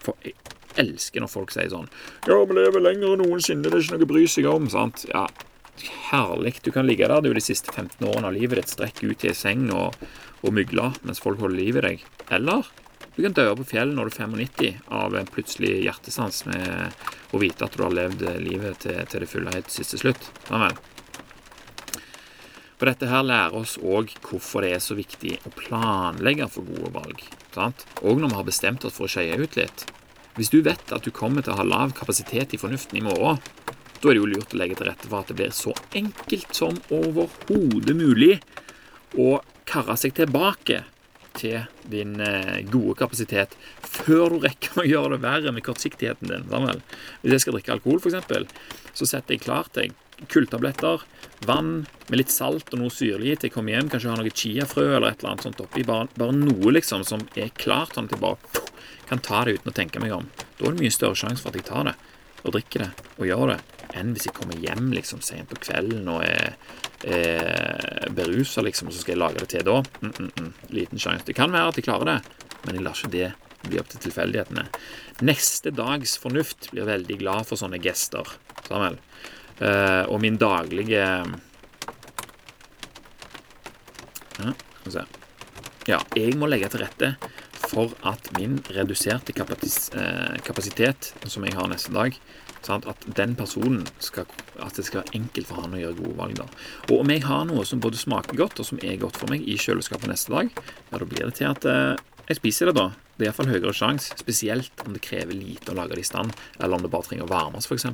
For 0.04 0.24
jeg 0.24 0.36
elsker 0.80 1.24
når 1.24 1.32
folk 1.32 1.52
sier 1.54 1.70
sånn 1.72 1.88
Ja, 2.28 2.38
vi 2.42 2.56
lever 2.56 2.84
lenger 2.84 3.14
enn 3.14 3.22
noensinne, 3.24 3.66
det 3.66 3.74
er 3.74 3.84
ikke 3.84 3.98
noe 3.98 4.08
å 4.08 4.12
bry 4.14 4.24
seg 4.30 4.48
om. 4.50 4.68
sant? 4.72 5.04
Ja, 5.12 5.26
herlig. 6.10 6.58
Du 6.62 6.72
kan 6.74 6.86
ligge 6.88 7.08
der 7.10 7.22
du 7.22 7.32
de 7.34 7.44
siste 7.44 7.72
15 7.74 8.02
årene 8.08 8.30
av 8.30 8.36
livet 8.36 8.62
ditt, 8.62 8.74
strekke 8.74 9.08
ut 9.10 9.24
i 9.24 9.32
ei 9.32 9.38
seng 9.38 9.68
og, 9.74 9.96
og 10.42 10.54
mygle 10.54 10.92
mens 11.02 11.22
folk 11.22 11.40
holder 11.42 11.58
liv 11.58 11.80
i 11.80 11.86
deg. 11.88 12.04
Eller 12.34 12.66
du 13.18 13.24
kan 13.24 13.34
dø 13.34 13.48
på 13.58 13.66
fjellet 13.66 13.96
når 13.98 14.10
du 14.10 14.14
er 14.14 14.28
95 14.30 14.92
av 14.94 15.16
en 15.18 15.32
plutselig 15.34 15.72
hjertestans 15.82 16.44
med 16.46 17.34
å 17.34 17.40
vite 17.42 17.66
at 17.66 17.74
du 17.74 17.82
har 17.82 17.94
levd 17.94 18.22
livet 18.44 18.78
til, 18.84 19.00
til 19.10 19.24
det 19.24 19.30
fulle 19.30 19.54
helt 19.54 19.74
siste 19.74 19.98
slutt. 19.98 20.30
Vel. 20.50 20.78
For 22.78 22.86
dette 22.86 23.08
her 23.10 23.24
lærer 23.26 23.56
oss 23.58 23.74
òg 23.82 24.12
hvorfor 24.22 24.62
det 24.62 24.76
er 24.76 24.82
så 24.82 24.94
viktig 24.94 25.34
å 25.42 25.50
planlegge 25.50 26.46
for 26.52 26.68
gode 26.68 26.92
valg. 26.94 27.24
Sant? 27.56 27.82
Og 28.06 28.22
når 28.22 28.30
vi 28.30 28.38
har 28.38 28.46
bestemt 28.46 28.86
oss 28.86 28.94
for 28.94 29.08
å 29.08 29.10
skeie 29.10 29.34
ut 29.34 29.58
litt. 29.58 29.88
Hvis 30.38 30.52
du 30.54 30.60
vet 30.62 30.92
at 30.94 31.02
du 31.02 31.10
kommer 31.10 31.42
til 31.42 31.50
å 31.50 31.58
ha 31.58 31.66
lav 31.66 31.92
kapasitet 31.98 32.52
i 32.54 32.60
fornuften 32.60 33.00
i 33.00 33.02
morgen, 33.02 33.40
da 33.98 34.10
er 34.10 34.14
det 34.14 34.20
jo 34.20 34.28
lurt 34.30 34.52
å 34.54 34.60
legge 34.60 34.76
til 34.78 34.86
rette 34.86 35.08
for 35.10 35.24
at 35.24 35.32
det 35.32 35.38
blir 35.40 35.54
så 35.54 35.72
enkelt 35.98 36.52
som 36.54 36.78
overhodet 36.94 37.96
mulig 37.98 38.36
å 39.18 39.40
karre 39.66 39.96
seg 39.98 40.14
tilbake 40.14 40.84
til 41.38 41.66
din 41.90 42.20
eh, 42.22 42.60
gode 42.70 42.94
kapasitet 43.00 43.56
før 43.82 44.36
du 44.36 44.46
rekker 44.46 44.78
å 44.82 44.86
gjøre 44.86 45.16
det 45.16 45.24
verre 45.26 45.54
med 45.54 45.66
kortsiktigheten 45.66 46.30
din. 46.30 46.46
Hvis 47.22 47.34
jeg 47.34 47.44
skal 47.44 47.58
drikke 47.58 47.74
alkohol, 47.74 47.98
f.eks., 47.98 48.70
så 48.94 49.10
setter 49.10 49.34
jeg 49.34 49.42
klart 49.42 49.74
til 49.74 49.94
kulltabletter, 50.30 51.02
vann 51.46 51.86
med 52.08 52.18
litt 52.18 52.32
salt 52.34 52.72
og 52.72 52.80
noe 52.80 52.92
syrlig 52.92 53.36
til 53.38 53.48
jeg 53.48 53.54
kommer 53.54 53.76
hjem. 53.76 53.90
Kanskje 53.92 54.12
ha 54.12 54.18
noe 54.18 54.34
chiafrø 54.34 54.86
eller 54.96 55.12
et 55.12 55.22
eller 55.22 55.34
annet 55.34 55.48
sånt 55.48 55.62
oppi. 55.64 55.86
Bare, 55.86 56.10
bare 56.18 56.36
noe 56.36 56.74
liksom 56.74 57.06
som 57.06 57.24
er 57.38 57.52
klart, 57.54 57.94
sånn 57.94 58.10
at 58.10 58.16
jeg 58.16 58.22
bare 58.24 58.66
kan 59.08 59.22
ta 59.24 59.44
det 59.46 59.58
uten 59.58 59.72
å 59.72 59.76
tenke 59.76 60.02
meg 60.02 60.14
om. 60.16 60.28
Da 60.58 60.66
er 60.66 60.76
det 60.76 60.84
mye 60.84 60.94
større 60.94 61.18
sjanse 61.18 61.44
for 61.44 61.52
at 61.52 61.60
jeg 61.60 61.68
tar 61.70 61.90
det 61.90 61.98
og 62.44 62.54
drikker 62.54 62.84
det 62.84 62.90
og 63.18 63.26
gjør 63.26 63.52
det 63.52 63.58
enn 63.96 64.12
hvis 64.14 64.28
jeg 64.28 64.36
kommer 64.36 64.58
hjem 64.60 64.92
liksom 64.94 65.22
sent 65.24 65.50
på 65.50 65.58
kvelden 65.64 66.08
og 66.12 66.22
er, 66.26 66.54
er 67.08 68.12
berusa, 68.14 68.62
liksom, 68.64 68.90
og 68.90 68.94
så 68.94 69.02
skal 69.02 69.14
jeg 69.14 69.22
lage 69.22 69.42
det 69.42 69.50
til 69.54 69.66
da. 69.66 69.78
Mm, 70.02 70.12
mm, 70.12 70.30
mm. 70.36 70.50
Liten 70.76 71.02
sjanse. 71.02 71.26
Det 71.28 71.36
kan 71.38 71.54
være 71.54 71.72
at 71.72 71.80
jeg 71.80 71.88
klarer 71.88 72.10
det, 72.12 72.18
men 72.66 72.78
jeg 72.78 72.84
lar 72.84 72.98
ikke 72.98 73.14
det 73.14 73.30
bli 73.64 73.80
opp 73.80 73.88
til 73.92 74.04
tilfeldighetene. 74.04 74.68
Neste 75.26 75.72
dags 75.74 76.14
fornuft 76.20 76.70
blir 76.72 76.88
veldig 76.88 77.18
glad 77.22 77.48
for 77.48 77.60
sånne 77.60 77.80
gester. 77.82 78.36
Samuel. 78.68 79.00
Uh, 79.58 80.04
og 80.06 80.20
min 80.22 80.38
daglige 80.38 81.02
skal 84.38 84.54
vi 84.84 84.90
se. 84.94 85.04
Ja, 85.88 85.98
jeg 86.16 86.36
må 86.38 86.48
legge 86.48 86.68
til 86.70 86.84
rette 86.84 87.14
for 87.68 87.92
at 88.06 88.30
min 88.36 88.58
reduserte 88.72 89.34
eh, 89.34 90.36
kapasitet, 90.44 91.12
som 91.26 91.44
jeg 91.44 91.56
har 91.56 91.68
neste 91.68 91.92
dag, 91.92 92.14
Sant? 92.64 92.88
At 92.90 93.04
den 93.16 93.36
personen 93.38 93.86
skal, 94.02 94.26
at 94.58 94.76
det 94.76 94.84
skal 94.86 95.02
være 95.02 95.16
enkelt 95.20 95.48
for 95.48 95.62
han 95.62 95.76
å 95.76 95.80
gjøre 95.80 95.98
gode 96.00 96.16
valg. 96.18 96.40
da. 96.40 96.46
Og 96.90 97.02
om 97.04 97.12
jeg 97.12 97.24
har 97.24 97.44
noe 97.48 97.64
som 97.68 97.80
både 97.80 98.00
smaker 98.00 98.36
godt, 98.38 98.58
og 98.60 98.66
som 98.66 98.80
er 98.82 98.98
godt 99.00 99.18
for 99.20 99.30
meg, 99.30 99.44
i 99.46 99.56
kjøleskapet 99.60 100.10
neste 100.10 100.34
dag, 100.34 100.50
ja, 100.90 100.98
da 100.98 101.04
blir 101.04 101.24
det 101.24 101.36
til 101.38 101.50
at 101.52 101.68
eh, 101.68 101.94
jeg 102.28 102.38
spiser 102.38 102.70
det 102.70 102.76
da. 102.76 102.90
Det 103.18 103.24
er 103.24 103.30
iallfall 103.32 103.50
høyere 103.50 103.74
sjanse, 103.74 104.14
spesielt 104.20 104.82
om 104.84 104.94
det 104.94 105.02
krever 105.02 105.34
lite 105.34 105.72
å 105.72 105.76
lage 105.78 105.96
det 105.96 106.04
i 106.04 106.06
stand, 106.06 106.34
eller 106.60 106.76
om 106.76 106.84
det 106.84 106.90
bare 106.92 107.08
trenger 107.08 107.26
å 107.26 107.30
varmes, 107.32 107.66
f.eks. 107.66 107.86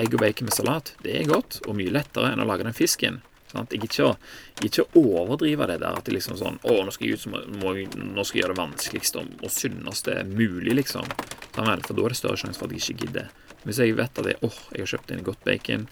Egg 0.00 0.14
og 0.14 0.22
bacon 0.22 0.48
med 0.48 0.56
salat, 0.56 0.94
det 1.04 1.18
er 1.18 1.28
godt, 1.28 1.58
og 1.66 1.76
mye 1.76 1.92
lettere 1.92 2.30
enn 2.32 2.40
å 2.40 2.46
lage 2.48 2.64
den 2.64 2.76
fisken. 2.76 3.20
Sant? 3.50 3.74
Jeg 3.74 3.86
ikke, 3.86 4.86
å 4.86 5.02
overdrive 5.02 5.68
det 5.70 5.78
der 5.82 5.98
at 5.98 6.08
det 6.08 6.16
liksom 6.16 6.34
sånn 6.40 6.56
Å, 6.66 6.72
nå 6.82 6.90
skal 6.94 7.06
jeg 7.06 7.18
ut 7.18 7.22
som 7.22 7.36
må, 7.60 7.74
nå 7.76 8.24
skal 8.26 8.40
jeg 8.40 8.42
gjøre 8.42 8.56
det 8.56 8.62
vanskeligste 8.62 9.22
og, 9.22 9.44
sunneste 9.54 10.16
mulig, 10.26 10.74
liksom. 10.80 11.06
Sånn, 11.54 11.84
for 11.86 11.94
da 11.94 12.06
er 12.08 12.14
det 12.14 12.18
større 12.18 12.40
sjanse 12.40 12.58
for 12.58 12.66
at 12.66 12.74
jeg 12.74 12.82
ikke 12.82 13.06
gidder. 13.06 13.30
Hvis 13.62 13.82
jeg 13.82 13.94
vet 13.98 14.22
at 14.22 14.32
jeg, 14.32 14.40
oh, 14.46 14.58
jeg 14.74 14.82
har 14.82 14.92
kjøpt 14.94 15.14
inn 15.14 15.24
godt 15.26 15.46
bacon, 15.46 15.86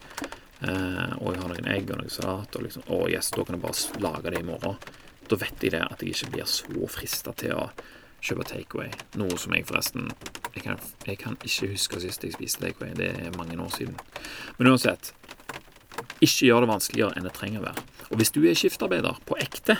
eh, 0.64 1.14
og 1.20 1.30
jeg 1.30 1.40
har 1.44 1.54
noen 1.54 1.72
egg 1.76 1.94
og 1.94 2.02
noe 2.02 2.12
salat, 2.12 2.58
og 2.58 2.66
liksom, 2.66 2.86
oh, 2.88 3.06
yes, 3.10 3.30
da 3.34 3.46
kan 3.46 3.58
jeg 3.58 3.64
bare 3.64 4.04
lage 4.08 4.34
det 4.34 4.42
i 4.42 4.46
morgen. 4.50 4.78
Da 5.30 5.38
vet 5.40 5.64
jeg 5.64 5.74
det 5.74 5.82
at 5.84 6.02
jeg 6.02 6.14
ikke 6.14 6.32
blir 6.34 6.48
så 6.48 6.88
frista 6.92 7.32
til 7.40 7.56
å 7.56 7.68
kjøpe 8.24 8.46
takeaway. 8.48 8.92
Noe 9.20 9.36
som 9.40 9.54
jeg 9.56 9.66
forresten 9.68 10.10
jeg 10.54 10.62
kan, 10.62 10.78
jeg 11.08 11.18
kan 11.20 11.36
ikke 11.42 11.72
huske 11.72 12.00
sist 12.02 12.24
jeg 12.24 12.36
spiste 12.36 12.62
takeaway. 12.64 12.94
Det 12.98 13.10
er 13.10 13.36
mange 13.38 13.58
år 13.60 13.72
siden. 13.74 13.96
Men 14.58 14.72
uansett, 14.72 15.12
ikke 16.24 16.48
gjør 16.48 16.64
det 16.64 16.70
vanskeligere 16.70 17.18
enn 17.18 17.26
det 17.28 17.34
trenger 17.36 17.62
å 17.62 17.66
være. 17.68 17.84
Og 18.10 18.20
hvis 18.20 18.32
du 18.34 18.42
er 18.44 18.58
skiftarbeider 18.58 19.20
på 19.26 19.38
ekte, 19.42 19.78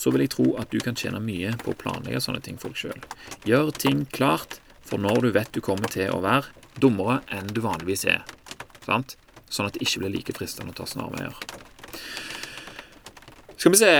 så 0.00 0.12
vil 0.12 0.24
jeg 0.24 0.32
tro 0.32 0.46
at 0.60 0.72
du 0.72 0.80
kan 0.82 0.96
tjene 0.96 1.20
mye 1.22 1.52
på 1.60 1.72
å 1.72 1.78
planlegge 1.78 2.22
sånne 2.24 2.40
ting 2.44 2.58
for 2.60 2.72
deg 2.72 2.82
sjøl. 2.82 3.02
Gjør 3.48 3.72
ting 3.76 4.06
klart 4.12 4.58
for 4.86 5.02
når 5.02 5.26
du 5.26 5.32
vet 5.36 5.52
du 5.54 5.60
kommer 5.64 5.92
til 5.92 6.10
å 6.12 6.22
være 6.24 6.48
dummere 6.80 7.20
enn 7.36 7.50
du 7.52 7.60
vanligvis 7.64 8.06
er. 8.08 8.24
Sant? 8.86 9.16
Sånn 9.50 9.68
at 9.68 9.76
det 9.76 9.84
ikke 9.84 10.04
blir 10.04 10.14
like 10.14 10.34
fristende 10.36 10.72
å 10.72 10.78
ta 10.80 10.86
snarveier. 10.88 11.36
Skal 13.60 13.74
vi 13.74 13.78
se 13.82 13.94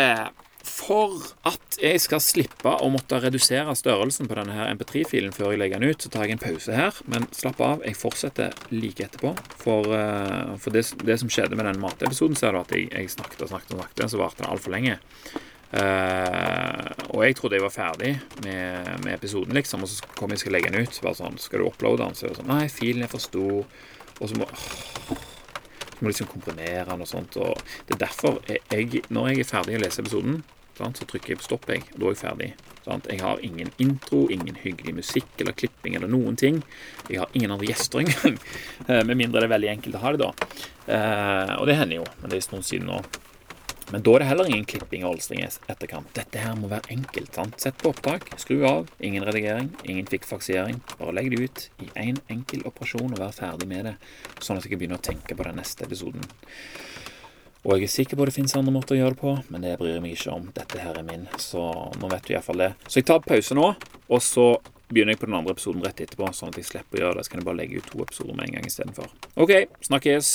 For 0.65 1.19
at 1.49 1.77
jeg 1.81 2.01
skal 2.01 2.21
slippe 2.25 2.71
å 2.81 2.87
måtte 2.93 3.19
redusere 3.21 3.75
størrelsen 3.77 4.29
på 4.29 4.37
denne 4.39 4.55
her 4.57 4.71
MP3-filen 4.73 5.35
før 5.37 5.53
jeg 5.53 5.61
legger 5.61 5.83
den 5.83 5.93
ut, 5.93 6.05
så 6.05 6.11
tar 6.13 6.25
jeg 6.25 6.37
en 6.37 6.43
pause 6.43 6.77
her. 6.77 6.97
Men 7.11 7.27
slapp 7.37 7.61
av, 7.65 7.85
jeg 7.85 7.97
fortsetter 7.97 8.57
like 8.73 9.05
etterpå. 9.05 9.33
For, 9.61 9.89
uh, 9.89 10.53
for 10.61 10.77
det, 10.77 10.85
det, 11.05 11.17
som 11.21 11.33
skjedde 11.33 11.57
med 11.59 11.69
den 11.69 11.81
matepisoden, 11.81 12.37
så 12.39 12.49
er 12.49 12.57
det 12.57 12.63
at 12.63 12.75
jeg, 12.77 12.91
jeg 12.93 13.15
snakket 13.17 13.47
og 13.47 13.53
snakket 13.53 13.73
og 13.75 13.81
snakket, 13.81 14.05
så 14.13 14.21
varte 14.21 14.45
det 14.45 14.51
altfor 14.53 14.77
lenge. 14.77 14.99
Uh, 15.71 16.87
og 17.15 17.25
jeg 17.25 17.41
trodde 17.41 17.57
jeg 17.57 17.65
var 17.65 17.75
ferdig 17.75 18.13
med, 18.45 18.93
med, 19.05 19.13
episoden, 19.17 19.57
liksom, 19.57 19.85
og 19.87 19.93
så 19.93 20.13
kom 20.13 20.37
jeg 20.37 20.45
skal 20.45 20.57
legge 20.57 20.73
den 20.73 20.85
ut. 20.85 21.03
Bare 21.05 21.21
sånn, 21.21 21.41
Skal 21.41 21.65
du 21.65 21.71
uploade 21.71 22.05
den? 22.05 22.17
Så 22.17 22.29
er 22.29 22.35
det 22.35 22.43
sånn 22.43 22.53
Nei, 22.53 22.65
filen 22.73 23.09
er 23.09 23.13
for 23.13 23.25
stor. 23.25 23.65
Og 24.21 24.29
så 24.29 24.37
må 24.37 24.49
oh, 26.01 26.07
må 26.07 26.13
liksom 26.13 26.31
komprimere 26.31 26.89
den 26.89 27.05
og 27.05 27.09
sånt. 27.09 27.37
Og 27.41 27.61
det 27.89 27.97
er 27.97 28.03
derfor 28.07 28.41
jeg, 28.49 29.05
når 29.13 29.31
jeg 29.31 29.45
er 29.45 29.53
ferdig 29.53 29.79
å 29.79 29.85
lese 29.85 30.03
episoden, 30.05 30.43
så 30.81 31.05
trykker 31.05 31.35
jeg 31.35 31.41
på 31.41 31.45
stopp, 31.45 31.69
jeg. 31.69 31.85
Da 31.93 32.07
er 32.07 32.15
jeg 32.15 32.21
ferdig. 32.23 32.51
Jeg 33.11 33.21
har 33.21 33.43
ingen 33.45 33.69
intro, 33.79 34.25
ingen 34.33 34.57
hyggelig 34.63 34.95
musikk 34.97 35.43
eller 35.43 35.53
klipping 35.53 35.99
eller 35.99 36.09
noen 36.11 36.39
ting. 36.41 36.63
Jeg 37.11 37.21
har 37.21 37.35
ingen 37.37 37.53
andre 37.53 37.69
gjester 37.69 38.05
engang. 38.05 38.39
Eh, 38.91 39.05
med 39.05 39.19
mindre 39.21 39.43
det 39.43 39.47
er 39.47 39.53
veldig 39.53 39.69
enkelt 39.71 39.97
å 39.99 40.01
ha 40.03 40.11
det, 40.15 40.25
da. 40.25 40.61
Eh, 40.91 41.51
og 41.61 41.67
det 41.69 41.77
hender 41.79 42.01
jo, 42.01 42.07
men 42.23 42.33
det 42.33 42.39
er 42.39 42.41
en 42.41 42.47
stund 42.49 42.67
siden 42.67 42.89
nå. 42.89 43.03
Men 43.91 44.05
da 44.07 44.15
er 44.15 44.23
det 44.23 44.29
heller 44.31 44.51
ingen 44.51 44.67
klipping 44.71 45.03
og 45.05 45.17
olstring 45.17 45.43
etterkant. 45.43 46.11
Dette 46.15 46.39
her 46.39 46.55
må 46.59 46.71
være 46.71 46.93
enkelt. 46.95 47.35
sant? 47.35 47.59
Sett 47.61 47.79
på 47.81 47.91
opptak, 47.91 48.29
skru 48.39 48.63
av. 48.69 48.91
Ingen 49.03 49.27
redigering, 49.27 49.73
ingen 49.85 50.07
fikkfaksering. 50.07 50.81
Bare 50.99 51.15
legg 51.17 51.31
det 51.33 51.41
ut 51.43 51.69
i 51.83 51.91
én 51.95 52.11
en 52.11 52.23
enkel 52.37 52.65
operasjon 52.67 53.13
og 53.13 53.21
vær 53.21 53.35
ferdig 53.35 53.69
med 53.71 53.87
det, 53.87 53.95
sånn 54.41 54.59
at 54.59 54.67
jeg 54.67 54.73
kan 54.73 54.81
begynne 54.83 54.99
å 54.99 55.05
tenke 55.05 55.37
på 55.37 55.47
den 55.47 55.59
neste 55.61 55.87
episoden. 55.87 56.25
Og 57.61 57.77
jeg 57.77 57.91
er 57.91 57.93
sikker 57.93 58.17
på 58.17 58.25
det 58.25 58.33
finnes 58.33 58.55
andre 58.57 58.73
måter 58.73 58.97
å 58.97 59.01
gjøre 59.03 59.17
det 59.17 59.21
på, 59.21 59.33
men 59.53 59.65
det 59.67 59.77
bryr 59.81 59.99
jeg 59.99 60.05
meg 60.05 60.15
ikke 60.17 60.33
om. 60.33 60.47
Dette 60.57 60.81
her 60.81 60.97
er 60.97 61.05
min, 61.05 61.27
så 61.37 61.67
nå 62.01 62.09
vet 62.09 62.25
du 62.25 62.33
iallfall 62.33 62.63
det. 62.65 62.71
Så 62.87 63.03
jeg 63.03 63.09
tar 63.11 63.21
pause 63.27 63.57
nå, 63.59 63.67
og 64.09 64.25
så 64.25 64.47
begynner 64.91 65.15
jeg 65.15 65.21
på 65.21 65.29
den 65.29 65.37
andre 65.39 65.55
episoden 65.55 65.85
rett 65.85 66.01
etterpå, 66.01 66.33
sånn 66.35 66.55
at 66.55 66.59
jeg 66.59 66.71
slipper 66.71 66.99
å 66.99 67.05
gjøre 67.05 67.21
det. 67.21 67.27
Så 67.27 67.35
kan 67.35 67.43
jeg 67.43 67.51
bare 67.51 67.61
legge 67.61 67.83
ut 67.83 67.93
to 67.93 68.01
episoder 68.07 68.35
med 68.39 68.49
en 68.49 68.59
gang 68.59 68.71
istedenfor. 68.71 69.13
OK, 69.37 69.55
snakkes. 69.87 70.33